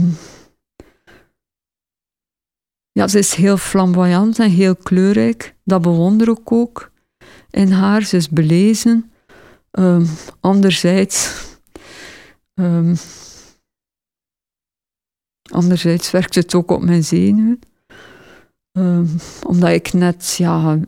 [2.93, 5.55] ja, ze is heel flamboyant en heel kleurrijk.
[5.65, 6.91] Dat bewonder ik ook
[7.51, 8.03] in haar.
[8.03, 9.13] Ze is belezen.
[10.41, 11.43] Anderzijds.
[15.51, 17.61] anderzijds werkt het ook op mijn zenuwen.
[18.75, 19.07] Ehm,
[19.47, 20.79] omdat ik net ja,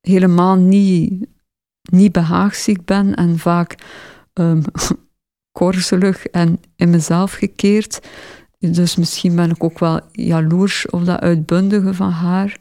[0.00, 1.26] helemaal niet,
[1.82, 3.74] niet behaagziek ben en vaak
[4.32, 4.62] ehm,
[5.58, 8.06] korzelig en in mezelf gekeerd.
[8.58, 12.58] Dus misschien ben ik ook wel jaloers op dat uitbundige van haar.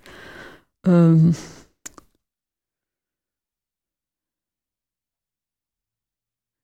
[0.81, 1.31] Ehm,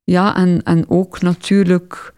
[0.04, 2.14] ja, en, en ook natuurlijk,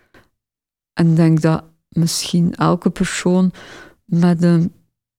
[0.93, 3.51] en denk dat misschien elke persoon
[4.11, 4.73] met een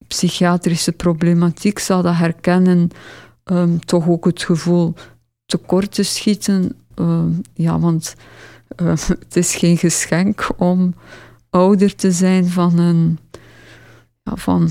[0.07, 2.91] psychiatrische problematiek zal dat herkennen,
[3.45, 4.95] ehm, toch ook het gevoel
[5.47, 6.77] tekort te schieten.
[6.95, 8.15] Ehm, ja, want
[8.77, 8.87] eh,
[9.25, 10.95] het is geen geschenk om
[11.51, 13.19] ouder te zijn van een,
[14.25, 14.69] van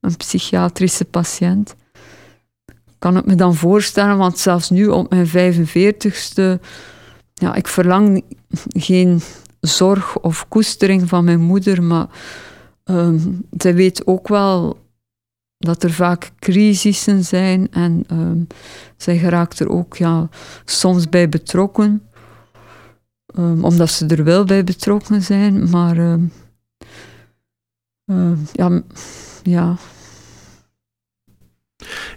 [0.00, 1.74] een psychiatrische patiënt.
[2.98, 6.60] Kan ik me dan voorstellen, want zelfs nu op mijn 45ste,
[7.34, 8.24] ja, ik verlang
[8.68, 9.20] geen
[9.60, 12.06] zorg of koestering van mijn moeder, maar
[12.84, 13.18] ehm,
[13.50, 14.80] zij weet ook wel
[15.58, 18.38] dat er vaak crisissen zijn en ehm,
[18.96, 20.28] zij geraakt er ook ja,
[20.64, 22.02] soms bij betrokken,
[23.34, 26.18] Ehm, omdat ze er wel bij betrokken zijn, maar
[28.52, 28.82] ja,
[29.42, 29.76] ja,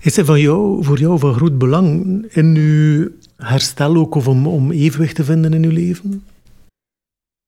[0.02, 4.48] Is het van jou, voor jou van groot belang in uw herstel ook, of om,
[4.48, 6.24] om evenwicht te vinden in uw leven?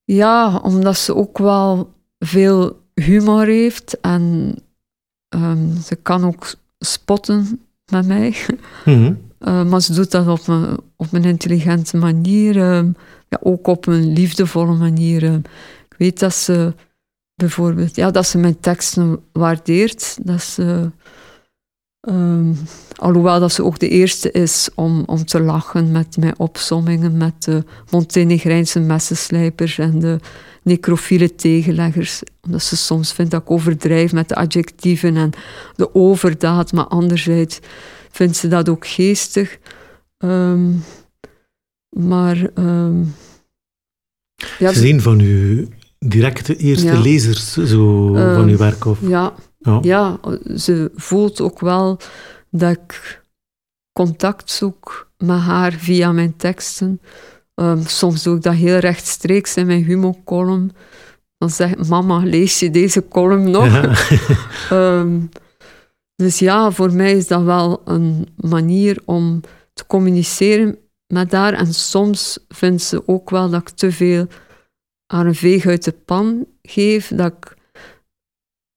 [0.03, 4.55] ja, omdat ze ook wel veel humor heeft en
[5.29, 8.35] ehm, ze kan ook spotten met mij.
[8.85, 9.13] Mhm.
[9.39, 12.91] Uh, maar ze doet dat op een, op een intelligente manier, ehm,
[13.29, 15.23] ja, ook op een liefdevolle manier.
[15.23, 15.39] ehm.
[15.89, 16.73] ik weet dat ze
[17.35, 20.91] bijvoorbeeld, ja, dat ze mijn teksten waardeert, dat ze,
[22.07, 22.53] ehm,
[22.95, 27.43] alhoewel dat ze ook de eerste is om, om te lachen met mijn opsommingen, met
[27.43, 30.19] de Montenegrijnse messenslijpers en de
[30.63, 35.29] necrofiele tegenleggers, omdat ze soms vindt dat ik overdrijf met de adjectieven en
[35.75, 37.59] de overdaad, maar anderzijds
[38.11, 39.57] vindt ze dat ook geestig.
[40.17, 40.71] Ehm,
[41.89, 42.99] maar ehm,
[44.59, 45.67] ja, Ze zijn van uw
[45.99, 46.99] directe eerste Ja.
[47.01, 48.85] lezers zo, van uw werk?
[48.85, 48.99] Of?
[49.01, 49.33] ja,
[49.67, 49.79] Ja.
[49.81, 50.19] ja,
[50.55, 51.99] ze voelt ook wel
[52.49, 53.21] dat ik
[53.91, 57.01] contact zoek met haar via mijn teksten.
[57.55, 60.71] Ehm, soms doe ik dat heel rechtstreeks in mijn humorcolumn.
[61.37, 63.65] Dan zegt mama, lees je deze column nog?
[63.65, 63.93] Ja.
[64.69, 65.19] Ehm,
[66.15, 69.41] dus ja, voor mij is dat wel een manier om
[69.73, 70.77] te communiceren
[71.07, 71.53] met haar.
[71.53, 74.27] En soms vindt ze ook wel dat ik te veel
[75.05, 77.11] haar een veeg uit de pan geef.
[77.15, 77.56] Dat ik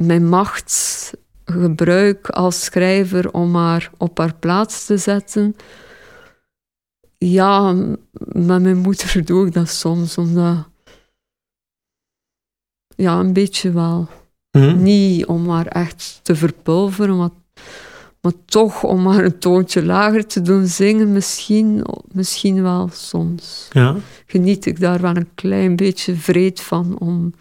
[0.00, 1.12] mijn macht
[1.44, 5.56] gebruik als schrijver om haar op haar plaats te zetten.
[7.18, 7.72] Ja,
[8.18, 10.68] met mijn moeder doe ik dat soms, omdat...
[12.96, 14.08] Ja, een beetje wel.
[14.50, 14.82] Mhm.
[14.82, 17.30] Niet om haar echt te verpulveren, maar,
[18.20, 23.68] maar toch om haar een toontje lager te doen zingen, misschien, misschien wel soms.
[23.72, 23.96] ja.
[24.26, 27.34] Geniet ik daar wel een klein beetje vreed van om...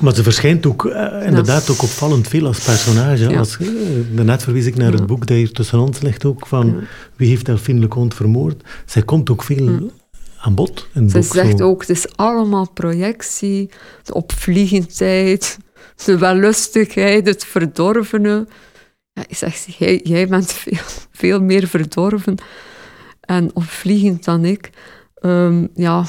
[0.00, 3.28] Maar ze verschijnt ook eh, inderdaad ook opvallend veel als personage.
[3.28, 3.38] Ja.
[3.38, 3.66] Als, eh,
[4.10, 4.96] daarnet verwijs ik naar Ja.
[4.96, 6.80] het boek dat hier tussen ons ligt ook, van.
[7.16, 8.62] Wie heeft Delphine Leconte vermoord?
[8.86, 9.92] Zij komt ook veel
[10.40, 11.32] aan bod in het Ze boek.
[11.32, 11.64] zegt zo.
[11.64, 13.70] ook, het is allemaal projectie,
[14.02, 15.58] de opvliegendheid,
[16.04, 18.46] de wellustigheid, het verdorvene.
[19.12, 20.78] Ja, ik zeg, jij, jij bent veel,
[21.12, 22.34] veel meer verdorven
[23.20, 24.70] en opvliegend dan ik.
[25.14, 26.00] Ehm, ja,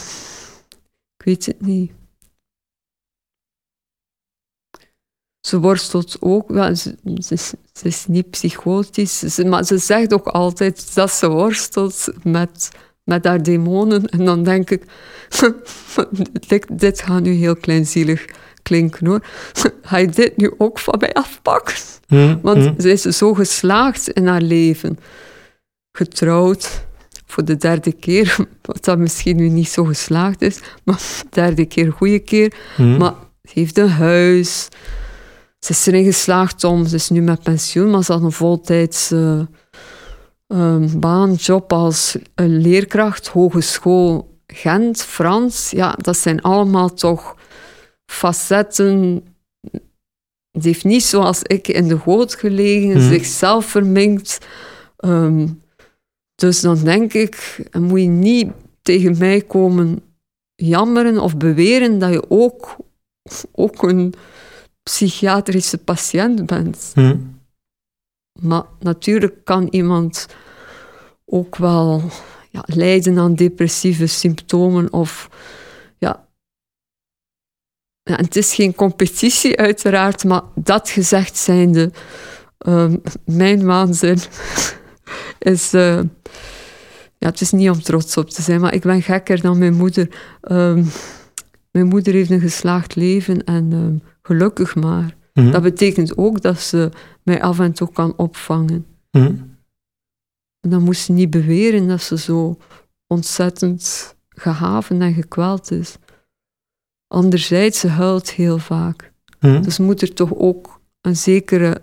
[1.17, 1.91] ik weet het niet.
[5.41, 10.13] Ze worstelt ook, ja, ze, ze, is- ze is niet psychotisch, ze- maar ze zegt
[10.13, 12.69] ook altijd dat ze worstelt met,
[13.03, 14.05] met haar demonen.
[14.05, 14.83] En dan denk ik,
[16.47, 18.25] dit, dit gaat nu heel kleinzielig
[18.63, 19.25] klinken hoor.
[19.81, 21.75] Ga je dit nu ook van mij afpakken?
[22.41, 22.81] Want hm.
[22.81, 24.99] ze is zo geslaagd in haar leven.
[25.91, 26.85] Getrouwd
[27.25, 31.65] voor de derde keer, wat dat misschien nu niet zo geslaagd is, maar de derde
[31.65, 32.53] keer goede keer.
[32.77, 33.13] Maar
[33.43, 34.67] ze heeft een huis.
[35.59, 39.47] Ze is erin geslaagd om, ze is nu met pensioen, maar ze had een voltijdse
[40.47, 45.69] um, baan, job als een leerkracht, hogeschool Gent, Frans.
[45.69, 47.35] Ja, dat zijn allemaal toch
[48.05, 49.23] facetten.
[50.51, 53.07] Ze heeft niet zoals ik in de goot gelegen, mhm.
[53.07, 54.37] zichzelf verminkt.
[54.97, 55.47] Ehm,
[56.35, 58.51] dus dan denk ik, moet je niet
[58.81, 60.01] tegen mij komen
[60.55, 62.75] jammeren of beweren dat je ook,
[63.51, 64.13] ook een
[64.89, 66.91] psychiatrische patiënt bent.
[66.93, 67.17] Hm.
[68.41, 70.27] Maar natuurlijk kan iemand
[71.25, 72.03] ook wel
[72.49, 75.29] ja, lijden aan depressieve symptomen of
[75.97, 76.27] ja,
[78.03, 81.91] ja, het is geen competitie uiteraard, maar dat gezegd zijnde,
[82.67, 82.93] uh,
[83.25, 84.19] mijn waanzin
[85.53, 86.01] is, uh,
[87.17, 89.73] ja, het is niet om trots op te zijn, maar ik ben gekker dan mijn
[89.73, 90.09] moeder.
[90.51, 90.91] Um,
[91.71, 95.15] mijn moeder heeft een geslaagd leven en um, gelukkig maar.
[95.33, 95.51] Mhm.
[95.51, 96.89] Dat betekent ook dat ze
[97.23, 98.85] mij af en toe kan opvangen.
[99.11, 99.57] Mm.
[100.59, 102.57] Dan moest ze niet beweren dat ze zo
[103.07, 105.97] ontzettend gehaven en gekweld is.
[107.07, 109.11] Anderzijds, ze huilt heel vaak.
[109.39, 109.61] Mhm.
[109.61, 111.81] Dus moet er toch ook een zekere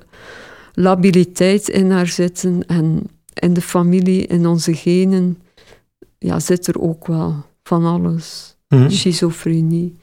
[0.73, 2.67] labiliteit in haar zitten.
[2.67, 5.39] En in de familie, in onze genen,
[6.19, 8.57] ja, zit er ook wel van alles.
[8.69, 8.91] Mm.
[8.91, 9.97] Schizofrenie.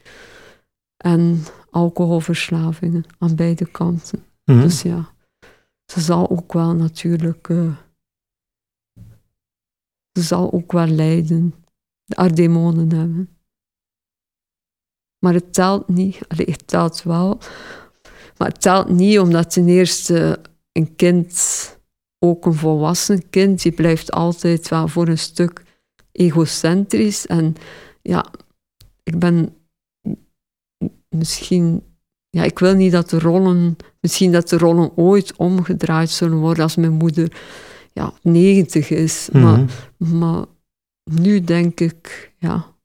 [0.97, 4.25] En alcoholverslavingen aan beide kanten.
[4.45, 4.61] Mhm.
[4.61, 5.13] Dus ja,
[5.85, 7.47] ze zal ook wel natuurlijk.
[7.47, 7.75] Uh,
[10.11, 11.53] ze zal ook wel lijden,
[12.15, 13.37] haar demonen hebben.
[15.19, 17.39] Maar het telt niet, Allee, het telt wel,
[18.37, 20.39] maar het telt niet omdat ten eerste
[20.71, 21.35] een kind,
[22.19, 25.63] ook een volwassen kind, die blijft altijd wel voor een stuk
[26.11, 27.25] egocentrisch.
[27.25, 27.55] En
[28.01, 28.25] ja,
[29.03, 29.55] ik ben
[31.13, 31.83] misschien,
[32.29, 36.63] ja, ik wil niet dat de rollen, misschien dat de rollen ooit omgedraaid zullen worden
[36.63, 37.41] als mijn moeder
[37.93, 39.29] ja, 90 is.
[39.31, 39.65] maar,
[39.97, 40.17] mhm.
[40.17, 40.45] maar
[41.03, 42.75] nu denk ik, ja,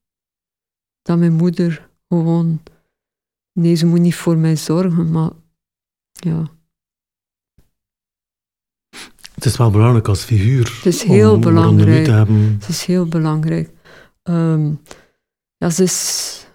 [1.03, 2.63] dat mijn moeder gewoon,
[3.53, 5.31] nee, ze moet niet voor mij zorgen, maar
[6.13, 6.57] ja.
[9.35, 10.73] Het is wel belangrijk als figuur.
[10.77, 12.07] Het is heel belangrijk.
[12.07, 13.71] Het is heel belangrijk.
[14.23, 14.81] Um,
[15.57, 16.47] ja, ze is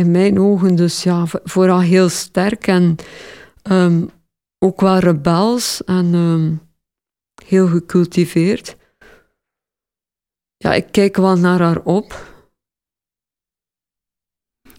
[0.00, 2.96] in mijn ogen dus ja, vooral heel sterk en
[3.70, 4.10] um,
[4.58, 6.60] ook wel rebels en um,
[7.44, 8.76] heel gecultiveerd.
[10.56, 12.28] Ja, ik kijk wel naar haar op.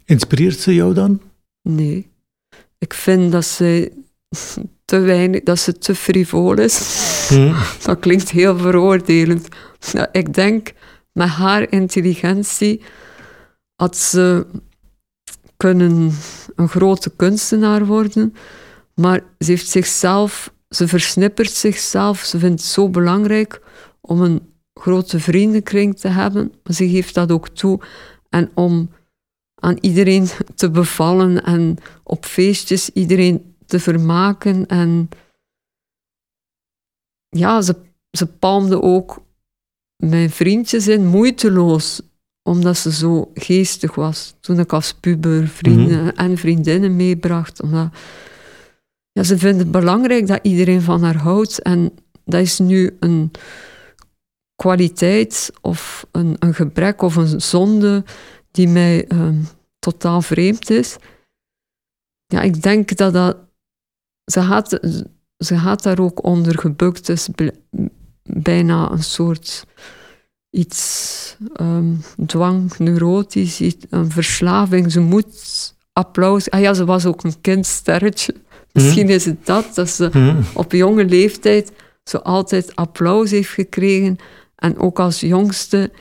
[0.05, 1.21] Inspireert ze jou dan?
[1.61, 2.09] Nee.
[2.77, 3.91] Ik vind dat ze
[4.85, 6.77] te weinig, dat ze te frivol is.
[7.29, 7.55] Hmm.
[7.85, 9.47] Dat klinkt heel veroordelend.
[10.11, 10.73] ik denk,
[11.11, 12.81] met haar intelligentie
[13.75, 14.45] had ze
[15.61, 16.11] kunnen
[16.55, 18.33] een grote kunstenaar worden,
[18.95, 23.61] maar ze heeft zichzelf, ze versnippert zichzelf, ze vindt het zo belangrijk
[24.01, 27.79] om een grote vriendenkring te hebben, maar ze geeft dat ook toe.
[28.29, 28.89] En om
[29.55, 34.65] aan iedereen te bevallen en op feestjes iedereen te vermaken.
[34.65, 35.09] En
[37.29, 37.75] ja, ze,
[38.11, 39.23] ze palmde ook
[39.95, 42.01] mijn vriendjes in moeiteloos
[42.43, 44.35] omdat ze zo geestig was.
[44.39, 46.15] Toen ik als puber vrienden mhm.
[46.15, 47.61] en vriendinnen meebracht.
[47.61, 47.87] Omdat,
[49.11, 51.61] ja, ze vindt het belangrijk dat iedereen van haar houdt.
[51.61, 51.91] En
[52.25, 53.31] dat is nu een
[54.55, 58.03] kwaliteit of een, een gebrek of een zonde
[58.51, 59.39] die mij ehm,
[59.79, 60.95] totaal vreemd is.
[62.25, 63.37] Ja, ik denk dat dat...
[64.31, 64.79] Ze gaat,
[65.37, 67.05] ze gaat daar ook onder gebukt.
[67.05, 67.29] Dus
[68.23, 69.65] bijna een soort
[70.51, 74.91] iets um, dwang, neurotisch, een verslaving.
[74.91, 76.49] Ze moet applaus.
[76.49, 78.35] Ah ja, ze was ook een kindsterretje.
[78.71, 79.13] Misschien mhm.
[79.13, 80.41] is het dat, dat ze mhm.
[80.53, 81.71] op jonge leeftijd
[82.03, 84.17] zo altijd applaus heeft gekregen.
[84.55, 85.91] En ook als jongste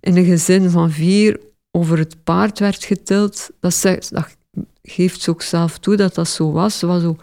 [0.00, 1.40] in een gezin van vier
[1.70, 3.50] over het paard werd getild.
[3.60, 4.36] Dat, zegt, dat
[4.82, 6.78] geeft ze ook zelf toe dat dat zo was.
[6.78, 7.22] Ze was ook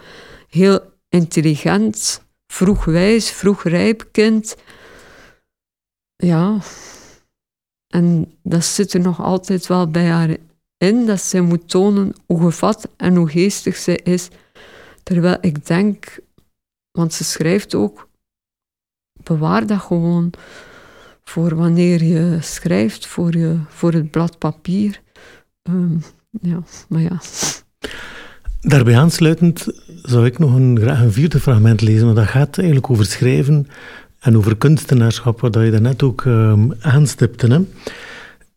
[0.49, 4.55] heel intelligent, vroeg wijs, vroeg rijp kind.
[6.17, 6.59] Ja.
[7.87, 10.37] En dat zit er nog altijd wel bij haar
[10.77, 14.29] in, dat zij moet tonen hoe gevat en hoe geestig zij is.
[15.03, 16.19] Terwijl ik denk,
[16.91, 18.09] want ze schrijft ook,
[19.23, 20.33] bewaar dat gewoon
[21.23, 25.01] voor wanneer je schrijft, voor, je, voor het blad papier.
[25.69, 26.03] Um,
[26.41, 27.19] ja, maar ja.
[28.61, 29.67] Daarbij aansluitend
[30.01, 33.67] zou ik nog een, graag een vierde fragment lezen, want dat gaat eigenlijk over schrijven
[34.19, 37.47] en over kunstenaarschap, wat je daarnet ook um, aanstipte.
[37.47, 37.59] Hè.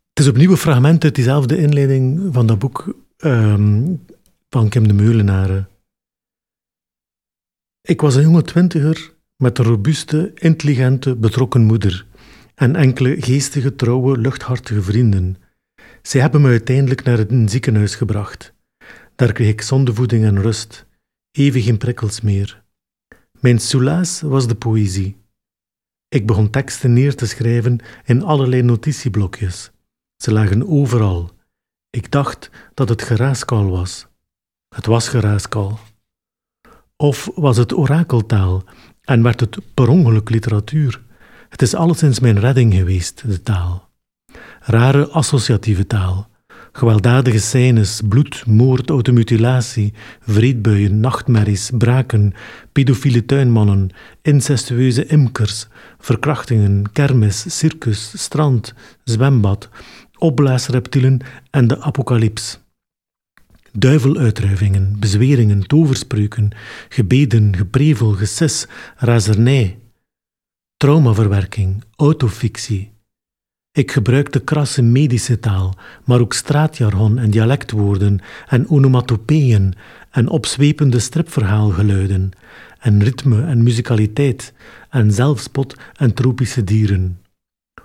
[0.09, 4.05] Het is opnieuw een fragment uit diezelfde inleiding van dat boek um,
[4.49, 5.69] van Kim de Meulenaren.
[7.81, 12.07] Ik was een jonge twintiger met een robuuste, intelligente, betrokken moeder
[12.55, 15.37] en enkele geestige, trouwe, luchthartige vrienden.
[16.03, 18.55] Zij hebben me uiteindelijk naar een ziekenhuis gebracht.
[19.15, 20.87] Daar kreeg ik zondevoeding en rust,
[21.31, 22.63] even geen prikkels meer.
[23.41, 25.20] Mijn soelaas was de poëzie.
[26.11, 29.71] Ik begon teksten neer te schrijven in allerlei notitieblokjes.
[30.17, 31.31] Ze lagen overal.
[31.91, 34.07] Ik dacht dat het geraaskal was.
[34.75, 35.79] Het was geraaskal.
[36.97, 38.65] Of was het orakeltaal
[39.03, 41.03] en werd het per ongeluk literatuur?
[41.49, 43.91] Het is alleszins mijn redding geweest, de taal.
[44.61, 46.30] Rare associatieve taal.
[46.73, 52.33] Gewelddadige scènes, bloed, moord, automutilatie, vreedbuien, nachtmerries, braken,
[52.73, 53.91] pedofiele tuinmannen,
[54.23, 55.67] incestueuze imkers,
[55.99, 59.69] verkrachtingen, kermis, circus, strand, zwembad,
[60.19, 62.61] opblaasreptielen en de apocalyps.
[63.73, 66.51] Duiveluitruivingen, bezweringen, toverspreuken,
[66.89, 68.67] gebeden, geprevel, gesis,
[68.97, 69.79] razernij,
[70.77, 72.90] traumaverwerking, autofictie.
[73.81, 75.75] Ik gebruikte krasse medische taal,
[76.05, 79.75] maar ook straatjargon en dialectwoorden en onomatopeeën
[80.11, 82.31] en opzwepende stripverhaalgeluiden
[82.79, 84.53] en ritme en muzikaliteit
[84.91, 87.21] en zelfspot en tropische dieren.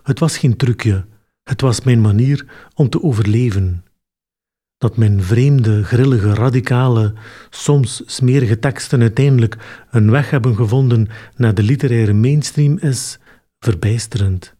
[0.03, 1.05] Het was geen trucje,
[1.43, 3.83] het was mijn manier om te overleven.
[4.77, 7.13] Dat mijn vreemde, grillige, radicale,
[7.49, 9.57] soms smerige teksten uiteindelijk
[9.91, 13.19] een weg hebben gevonden naar de literaire mainstream is
[13.59, 14.55] verbijsterend.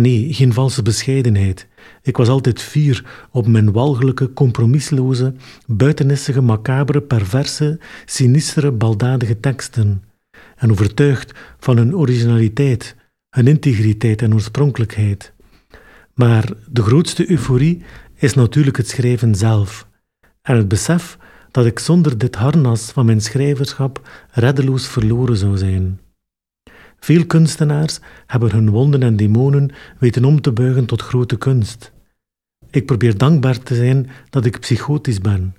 [0.00, 1.66] Nee, geen valse bescheidenheid.
[2.02, 5.34] Ik was altijd fier op mijn walgelijke, compromisloze,
[5.66, 10.02] buitenissige, macabere, perverse, sinistere, baldadige teksten.
[10.56, 12.96] En overtuigd van hun originaliteit,
[13.30, 15.32] hun integriteit en oorspronkelijkheid.
[16.14, 17.82] Maar de grootste euforie
[18.14, 19.88] is natuurlijk het schrijven zelf.
[20.42, 21.18] En het besef
[21.50, 26.00] dat ik zonder dit harnas van mijn schrijverschap reddeloos verloren zou zijn.
[27.00, 31.92] Veel kunstenaars hebben hun wonden en demonen weten om te buigen tot grote kunst.
[32.70, 35.54] Ik probeer dankbaar te zijn dat ik psychotisch ben.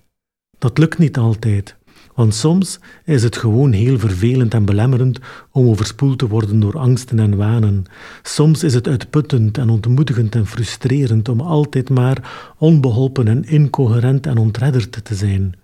[0.58, 1.76] Dat lukt niet altijd,
[2.16, 5.20] want soms is het gewoon heel vervelend en belemmerend
[5.52, 7.84] om overspoeld te worden door angsten en wanen.
[8.24, 14.38] Soms is het uitputtend en ontmoedigend en frustrerend om altijd maar onbeholpen en incoherent en
[14.38, 15.56] ontredderd te zijn.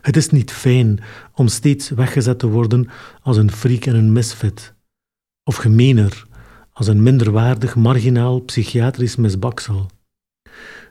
[0.00, 1.00] Het is niet fijn
[1.34, 2.88] om steeds weggezet te worden
[3.22, 4.74] als een freak en een misfit
[5.44, 6.26] of gemener,
[6.72, 9.90] als een minderwaardig, marginaal psychiatrisch misbaksel.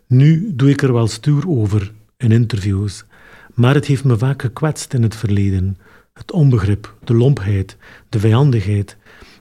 [0.07, 3.05] Nu doe ik er wel stoer over in interviews,
[3.53, 5.77] maar het heeft me vaak gekwetst in het verleden.
[6.13, 7.77] Het onbegrip, de lompheid,
[8.09, 8.97] de vijandigheid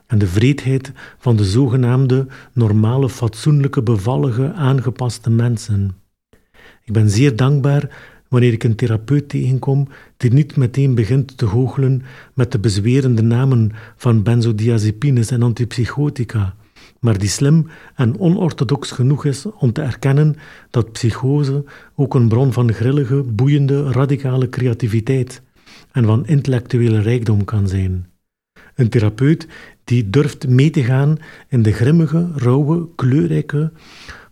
[0.07, 5.95] en de vreedheid van de zogenaamde normale, fatsoenlijke, bevallige, aangepaste mensen.
[6.83, 12.03] Ik ben zeer dankbaar wanneer ik een therapeut tegenkom die niet meteen begint te goochelen
[12.33, 16.55] met de bezwerende namen van benzodiazepines en antipsychotica,
[16.99, 20.35] maar die slim en onorthodox genoeg is om te erkennen
[20.69, 21.63] dat psychose
[21.95, 25.41] ook een bron van grillige, boeiende, radicale creativiteit
[25.91, 28.07] en van intellectuele rijkdom kan zijn.
[28.75, 29.47] Een therapeut
[29.83, 31.17] die durft mee te gaan
[31.47, 33.71] in de grimmige, rauwe, kleurrijke,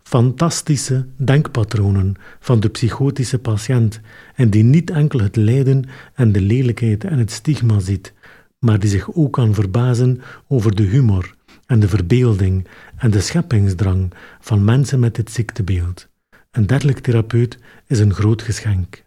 [0.08, 4.00] fantastische denkpatronen van de psychotische patiënt
[4.36, 8.14] en die niet enkel het lijden en de lelijkheid en het stigma ziet,
[8.60, 11.36] maar die zich ook kan verbazen over de humor
[11.66, 16.08] en de verbeelding en de scheppingsdrang van mensen met dit ziektebeeld.
[16.52, 19.04] Een dergelijk therapeut is een groot geschenk.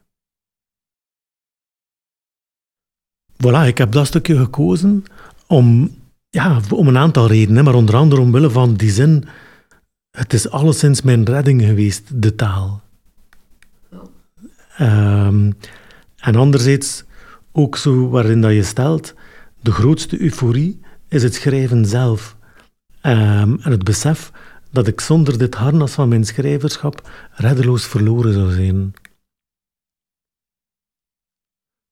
[3.36, 5.04] Voilà, ik heb dat stukje gekozen
[5.46, 5.94] om,
[6.30, 9.24] ja, om een aantal redenen, maar onder andere omwille van die zin
[10.10, 12.82] het is alleszins mijn redding geweest, de taal.
[14.80, 15.56] Um,
[16.16, 17.04] en anderzijds
[17.52, 19.14] ook zo waarin dat je stelt,
[19.60, 22.36] de grootste euforie is het schrijven zelf.
[23.02, 24.32] Um, en het besef
[24.70, 28.94] dat ik zonder dit harnas van mijn schrijverschap reddeloos verloren zou zijn.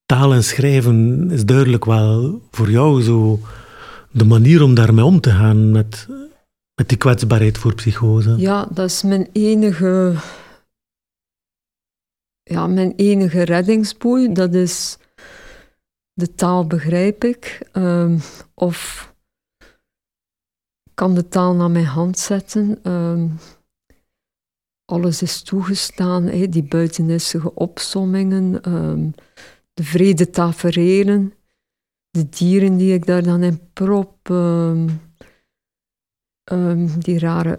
[0.06, 3.40] Taal en schrijven is duidelijk wel voor jou zo
[4.10, 6.08] de manier om daarmee om te gaan met
[6.78, 8.36] met die kwetsbaarheid voor psychose?
[8.36, 10.14] Ja, dat is mijn enige,
[12.42, 14.32] ja, mijn enige reddingsboei.
[14.32, 14.98] Dat is
[16.12, 17.68] de taal begrijp ik.
[17.72, 18.20] Um,
[18.54, 19.06] of
[20.94, 22.92] kan de taal naar mijn hand zetten.
[22.92, 23.38] Um,
[24.84, 29.14] alles is toegestaan, die buitenissige opsommingen, um,
[29.74, 31.32] de vrede taferelen,
[32.10, 34.28] de dieren die ik daar dan in prop.
[36.48, 37.58] Ehm, die rare,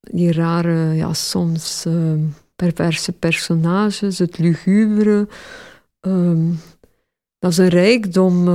[0.00, 5.28] die rare ja, soms um, perverse personages, het lugubere,
[6.00, 6.60] um,
[7.38, 8.48] dat is een rijkdom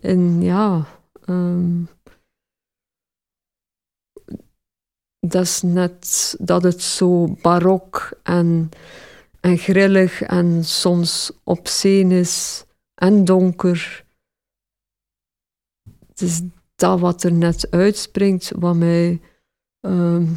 [0.00, 0.86] in, ja...
[5.26, 8.68] Dat is net dat het zo barok en,
[9.40, 12.64] en grillig en soms obscene is
[12.94, 14.04] en donker.
[16.08, 16.42] Het is
[16.76, 19.20] dat wat er net uitspringt, wat mij.
[19.80, 20.36] Um,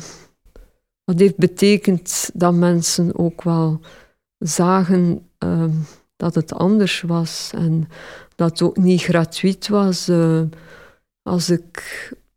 [1.04, 3.80] wat heeft betekend dat mensen ook wel
[4.38, 5.86] zagen um,
[6.16, 7.88] dat het anders was en
[8.36, 10.10] dat het ook niet gratuit was.
[10.10, 10.42] Uh,
[11.22, 11.74] als ik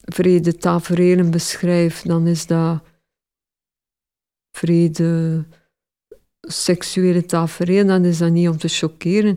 [0.00, 2.82] vrede tafereelen beschrijf, dan is dat
[4.56, 5.44] vrede
[6.40, 9.36] seksuele tafereel, dan is dat niet om te choqueren.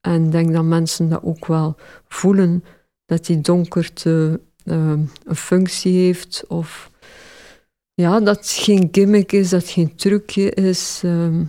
[0.00, 1.76] En ik denk dat mensen dat ook wel
[2.08, 2.64] voelen,
[3.08, 4.92] dat die donkerte uh,
[5.24, 6.44] een functie heeft.
[6.48, 6.90] Of
[7.94, 11.02] ja, dat het geen gimmick is, dat het geen trucje is.
[11.04, 11.40] Uh,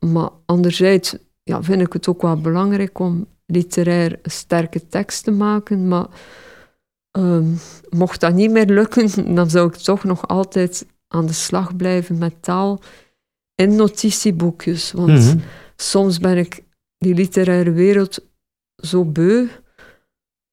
[0.00, 5.88] maar anderzijds ja, vind ik het ook wel belangrijk om literair sterke tekst te maken.
[5.88, 6.06] Maar
[7.18, 7.58] um,
[7.90, 12.18] mocht dat niet meer lukken, dan zou ik toch nog altijd aan de slag blijven
[12.18, 12.82] met taal
[13.54, 14.92] in notitieboekjes.
[14.92, 15.42] Want mm -hmm.
[15.76, 16.64] soms ben ik
[16.98, 18.26] die literaire wereld
[18.76, 19.46] zo beu.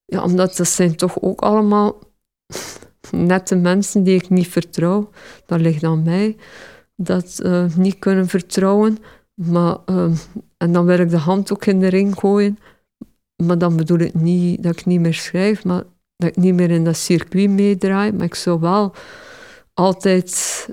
[0.10, 2.00] Ja, omdat dat zijn toch ook allemaal
[3.12, 5.10] nette mensen die ik niet vertrouw.
[5.46, 6.38] Dat ligt aan mij.
[6.96, 8.98] Dat uh, niet kunnen vertrouwen.
[9.34, 10.12] Maar, uh,
[10.58, 12.58] en dan wil ik de hand ook in de ring gooien.
[13.44, 15.84] Maar dan bedoel ik niet dat ik niet meer schrijf, maar
[16.16, 18.12] dat ik niet meer in dat circuit meedraai.
[18.12, 18.94] Maar ik zou wel
[19.74, 20.68] altijd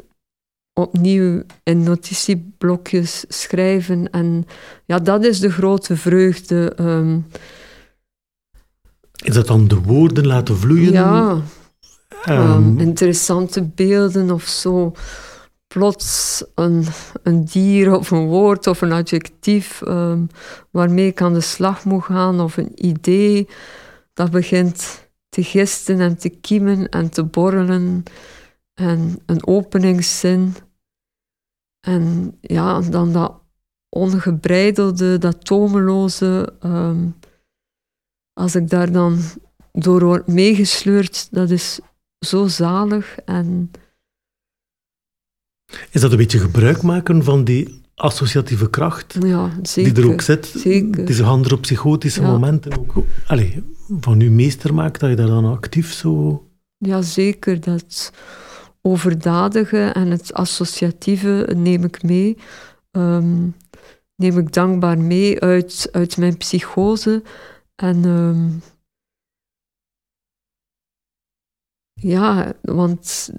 [0.73, 4.11] opnieuw in notitieblokjes schrijven.
[4.11, 4.47] En
[4.85, 6.73] ja, dat is de grote vreugde.
[6.81, 7.27] Um,
[9.25, 10.93] is dat dan de woorden laten vloeien?
[10.93, 11.43] Ja,
[12.29, 14.93] um, interessante beelden of zo.
[15.67, 16.87] Plots een,
[17.23, 20.29] een dier of een woord of een adjectief um,
[20.71, 23.49] waarmee ik aan de slag moet gaan of een idee
[24.15, 28.03] dat begint te gisten en te kiemen en te borrelen
[28.75, 30.55] en een openingszin.
[31.81, 33.33] En ja, dan dat
[33.89, 37.15] ongebreidelde, dat tomeloze, um,
[38.39, 39.19] als ik daar dan
[39.73, 41.81] door word meegesleurd, dat is
[42.19, 43.19] zo zalig.
[43.25, 43.71] En
[45.91, 50.21] is dat een beetje gebruik maken van die associatieve kracht ja, zeker, die er ook
[50.21, 50.47] zit?
[50.47, 51.05] Zeker.
[51.05, 52.31] Deze andere psychotische ja.
[52.31, 52.95] momenten ook
[53.27, 53.57] allez,
[54.01, 56.45] van je meester maakt, dat je daar dan actief zo...
[56.79, 57.61] Ja, zeker.
[57.61, 58.13] Dat
[58.81, 62.37] overdadige en het associatieve neem ik mee.
[62.91, 63.55] Um,
[64.17, 67.23] neem ik dankbaar mee uit, uit mijn psychose.
[67.77, 68.63] En um,
[71.93, 73.31] ja, want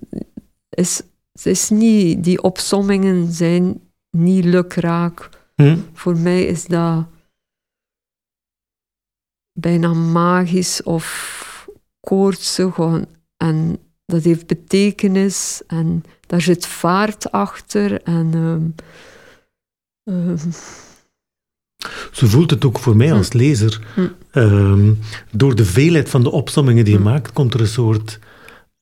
[0.69, 5.29] is, het is niet, die opsommingen zijn niet lukraak.
[5.55, 5.77] Hm?
[5.93, 7.07] Voor mij is dat
[9.51, 11.69] bijna magisch of
[11.99, 12.77] koortsig
[13.37, 18.03] en dat heeft betekenis en daar zit vaart achter.
[18.03, 18.75] En, um,
[20.03, 20.37] um,
[22.11, 23.37] Zo voelt het ook voor mij als hm.
[23.37, 23.79] lezer.
[23.93, 24.39] Hm.
[24.39, 24.99] Um,
[25.31, 27.05] door de veelheid van de opsommingen die je hm.
[27.05, 28.19] maakt, komt er een soort,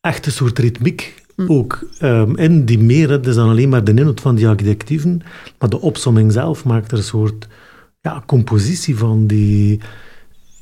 [0.01, 1.88] echt een soort ritmiek ook
[2.36, 5.22] in, die meer is dan alleen maar de inhoud van die adjectieven,
[5.60, 7.47] maar de opsomming zelf maakt er een soort
[8.01, 9.80] ja, compositie van die,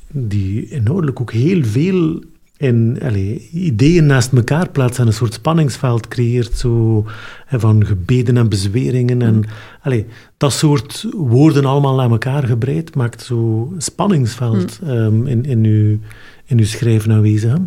[0.07, 2.23] die inhoudelijk ook heel veel
[2.63, 7.05] en allee, ideeën naast elkaar plaatsen en een soort spanningsveld creëert, zo,
[7.45, 9.21] hè, van gebeden en bezweringen.
[9.21, 9.45] En,
[9.81, 10.05] allee,
[10.37, 14.89] dat soort woorden allemaal naar elkaar gebreid maakt zo spanningsveld mm.
[14.89, 15.99] um, in, in, uw,
[16.45, 17.57] in uw schrijven aanwezig.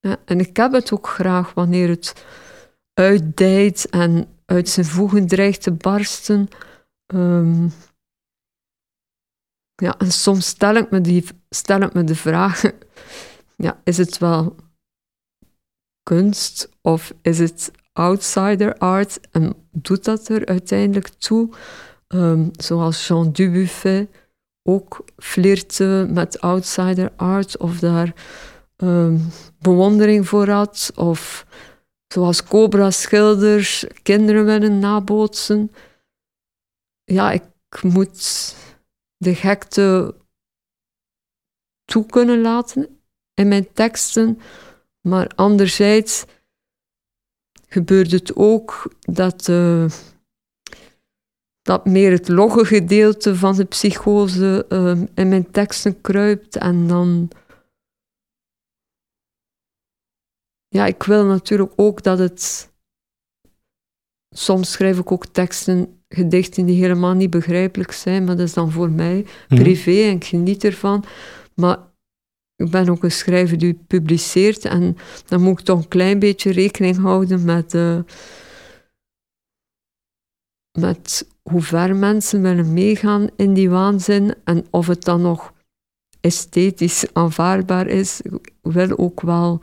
[0.00, 2.24] Ja, en ik heb het ook graag wanneer het
[2.92, 6.48] uitdijt en uit zijn voegen dreigt te barsten.
[7.14, 7.72] Um,
[9.74, 12.62] ja, en soms stel ik me, die, stel ik me de vraag
[13.56, 14.56] ja, is het wel
[16.02, 21.54] kunst of is het outsider art en doet dat er uiteindelijk toe?
[22.08, 24.08] Um, zoals Jean Dubuffet
[24.62, 28.14] ook flirte met outsider art of daar
[28.76, 29.20] um,
[29.58, 31.46] bewondering voor had of
[32.06, 35.72] zoals Cobra schilders kinderen willen nabootsen.
[37.04, 38.54] Ja, ik moet
[39.16, 40.16] de gekte
[41.84, 43.03] toe kunnen laten
[43.34, 44.40] in mijn teksten.
[45.00, 46.24] Maar anderzijds
[47.68, 49.90] gebeurt het ook dat, uh,
[51.62, 56.56] dat meer het logge gedeelte van de psychose uh, in mijn teksten kruipt.
[56.56, 57.30] En dan.
[60.68, 62.72] Ja, ik wil natuurlijk ook dat het.
[64.36, 68.70] Soms schrijf ik ook teksten gedichten die helemaal niet begrijpelijk zijn, maar dat is dan
[68.70, 69.62] voor mij Mhm.
[69.62, 71.04] privé en ik geniet ervan.
[71.54, 71.78] Maar
[72.56, 74.96] ik ben ook een schrijver die publiceert en
[75.26, 77.98] dan moet ik toch een klein beetje rekening houden met, eh,
[80.78, 85.52] met hoe ver mensen willen meegaan in die waanzin en of het dan nog
[86.20, 88.20] esthetisch aanvaardbaar is.
[88.20, 89.60] Ik wil ook wel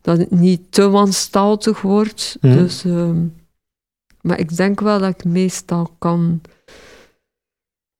[0.00, 2.36] dat het niet te wanstaltig wordt.
[2.40, 3.26] Dus, ehm,
[4.20, 6.40] maar ik denk wel dat ik meestal kan,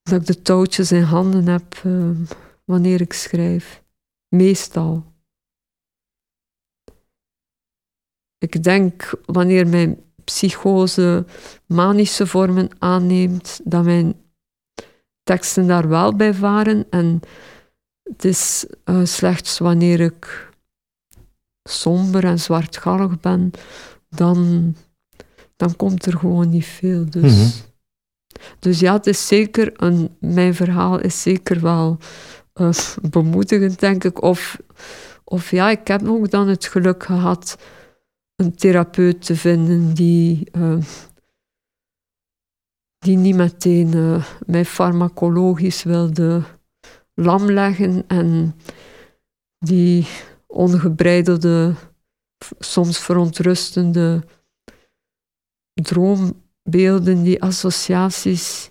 [0.03, 2.24] dat ik de touwtjes in handen heb ehm,
[2.64, 3.82] wanneer ik schrijf.
[4.31, 5.05] Meestal.
[8.39, 11.26] Ik denk wanneer mijn psychose
[11.66, 14.14] manische vormen aanneemt, dat mijn
[15.22, 16.87] teksten daar wel bij varen.
[16.91, 17.20] En
[18.03, 20.49] het is eh, slechts wanneer ik
[21.68, 23.51] somber en zwartgallig ben,
[24.09, 24.74] dan,
[25.57, 27.11] dan komt er gewoon niet veel.
[27.11, 27.49] Dus, Mhm.
[28.59, 31.99] dus ja, het is zeker een, mijn verhaal is zeker wel
[32.53, 32.71] eh,
[33.11, 34.23] bemoedigend, denk ik.
[34.23, 34.59] Of,
[35.25, 37.57] of ja, ik heb ook dan het geluk gehad
[38.37, 40.79] een therapeut te vinden die, eh,
[42.99, 46.43] die niet meteen eh, mij farmacologisch wilde
[47.15, 48.57] lam leggen en
[49.59, 50.07] die
[50.47, 51.75] ongebreidelde,
[52.59, 54.25] soms verontrustende
[55.73, 58.70] droombeelden, die associaties,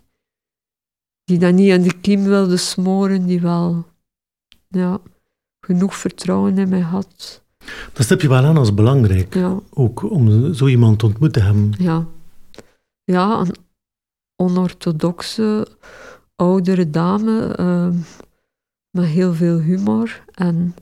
[1.29, 3.85] die dat niet in de kiem wilde smoren, die wel
[4.67, 4.99] ja,
[5.59, 7.43] genoeg vertrouwen in mij had.
[7.93, 9.59] Dat stip je wel aan als belangrijk, Ja.
[9.69, 11.73] ook om zo iemand te ontmoeten hebben.
[11.77, 12.05] Ja.
[13.03, 13.55] Ja, een
[14.35, 15.67] onorthodoxe
[16.35, 17.95] oudere dame ehm,
[18.89, 20.75] met heel veel humor en,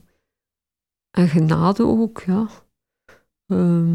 [1.10, 2.46] en genade ook, ja.
[3.46, 3.94] Ehm,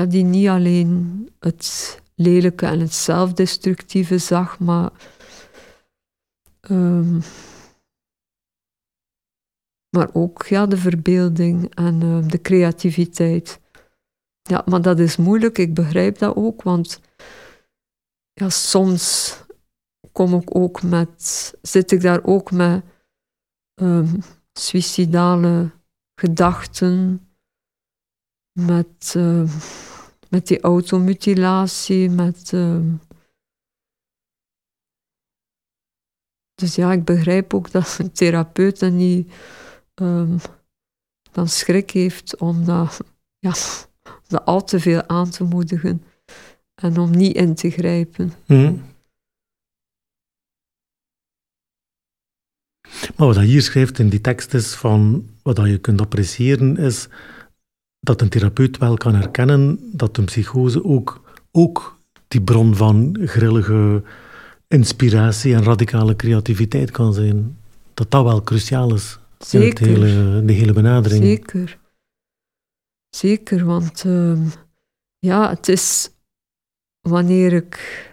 [0.00, 4.90] ja, die niet alleen het lelijke en het zelfdestructieve zag, maar
[6.60, 7.20] ehm,
[9.96, 13.60] maar ook ja, de verbeelding en eh, de creativiteit.
[14.42, 17.00] Ja, maar dat is moeilijk, ik begrijp dat ook, want
[18.32, 19.36] ja, soms
[20.12, 22.84] kom ik ook met, zit ik daar ook met
[23.74, 24.20] ehm
[24.52, 25.70] suïcidale
[26.14, 27.28] gedachten,
[28.52, 29.48] met, ehm,
[30.30, 32.52] met die automutilatie, met...
[32.52, 32.94] ehm,
[36.54, 39.32] dus ja, ik begrijp ook dat een therapeut dat niet
[39.94, 40.38] ehm,
[41.32, 43.00] dan schrik heeft om dat,
[43.38, 43.52] ja,
[44.26, 46.02] dat al te veel aan te moedigen
[46.74, 48.32] en om niet in te grijpen.
[48.46, 48.76] Mhm.
[53.16, 57.08] Maar wat hij hier schrijft in die tekst is van, wat je kunt appreciëren, is
[58.00, 61.20] dat een therapeut wel kan herkennen dat een psychose ook,
[61.50, 61.98] ook
[62.28, 64.02] die bron van grillige
[64.68, 67.58] inspiratie en radicale creativiteit kan zijn.
[67.94, 69.86] Dat dat wel cruciaal is in Zeker.
[69.86, 71.24] hele, de hele benadering.
[71.24, 71.78] Zeker.
[73.16, 74.46] Zeker, want ehm,
[75.18, 76.10] ja, het is
[77.00, 78.08] wanneer ik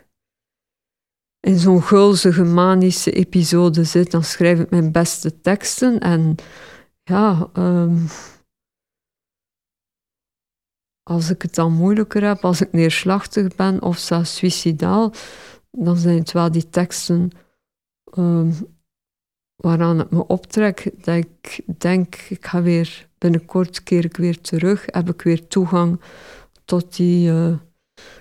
[1.39, 6.35] in zo'n gulzige manische episode zit, dan schrijf ik mijn beste teksten en
[7.03, 7.97] ja, ehm,
[11.07, 15.13] als ik het dan moeilijker heb, als ik neerslachtig ben of zelfs suicidaal,
[15.71, 17.31] dan zijn het wel die teksten
[18.13, 18.51] ehm,
[19.55, 24.83] waaraan het me optrekt, dat ik denk, ik ga weer, binnenkort keer ik weer terug,
[24.85, 26.01] heb ik weer toegang
[26.65, 27.53] tot die eh,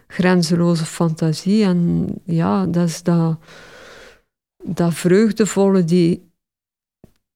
[0.06, 1.64] grenzeloze fantasie.
[1.64, 3.38] En ja, dat is dat,
[4.64, 6.30] dat vreugdevolle, die,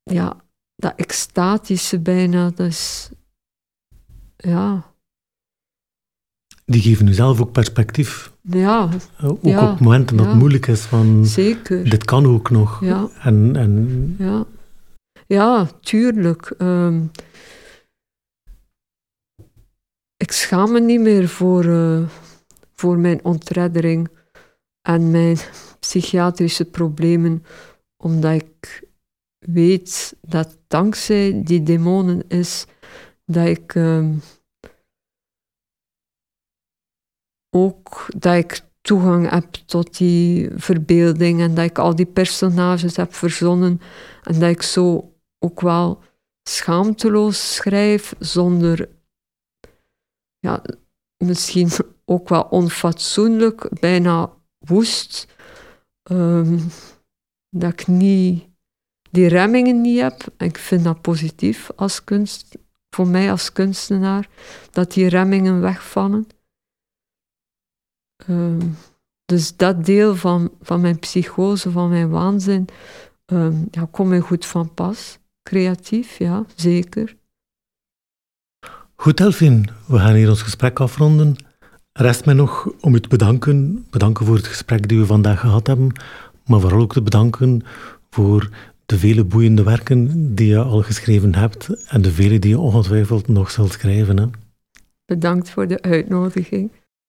[0.03, 0.37] ja,
[0.77, 3.11] dat extatische bijna, dat is,
[4.37, 4.90] ja,
[6.71, 8.33] Die geven u zelf ook perspectief.
[8.43, 10.31] ja, Eh, Ook Ja, op momenten dat ja.
[10.31, 11.91] het moeilijk is van, zeker.
[11.91, 12.85] dit kan ook nog.
[12.85, 13.09] Ja.
[13.23, 14.45] En, en Ja,
[15.27, 16.55] ja tuurlijk.
[16.59, 17.03] Ehm,
[20.17, 22.03] ik schaam me niet meer voor, eh,
[22.75, 24.09] voor mijn ontreddering
[24.83, 25.37] en mijn
[25.81, 27.45] psychiatrische problemen,
[27.97, 28.85] omdat ik
[29.39, 32.67] weet dat dankzij die demonen is
[33.25, 34.13] dat ik ehm,
[37.51, 43.15] ook dat ik toegang heb tot die verbeelding en dat ik al die personages heb
[43.15, 43.81] verzonnen
[44.23, 46.03] en dat ik zo ook wel
[46.43, 48.89] schaamteloos schrijf zonder
[50.39, 50.63] ja,
[51.25, 51.71] misschien
[52.05, 55.27] ook wel onfatsoenlijk, bijna woest.
[56.03, 56.59] Ehm,
[57.49, 58.49] dat ik niet,
[59.11, 60.27] die remmingen niet heb.
[60.37, 62.59] En ik vind dat positief als kunst,
[62.91, 64.29] voor mij als kunstenaar,
[64.71, 66.27] dat die remmingen wegvallen.
[68.27, 68.67] Ehm,
[69.25, 72.69] dus dat deel van, van mijn psychose, van mijn waanzin,
[73.27, 75.19] um, ja, komt mij goed van pas.
[75.43, 77.17] Creatief, ja, zeker.
[78.95, 81.37] Goed, Delphine, we gaan hier ons gesprek afronden.
[81.93, 83.87] Rest mij nog om u te bedanken.
[83.91, 85.93] Bedanken voor het gesprek die we vandaag gehad hebben,
[86.47, 87.63] maar vooral ook te bedanken
[88.11, 88.49] voor
[88.87, 93.29] de vele boeiende werken die je al geschreven hebt en de vele die je ongetwijfeld
[93.29, 94.19] nog zult schrijven.
[94.19, 94.27] Hè?
[95.05, 96.71] Bedankt voor de uitnodiging.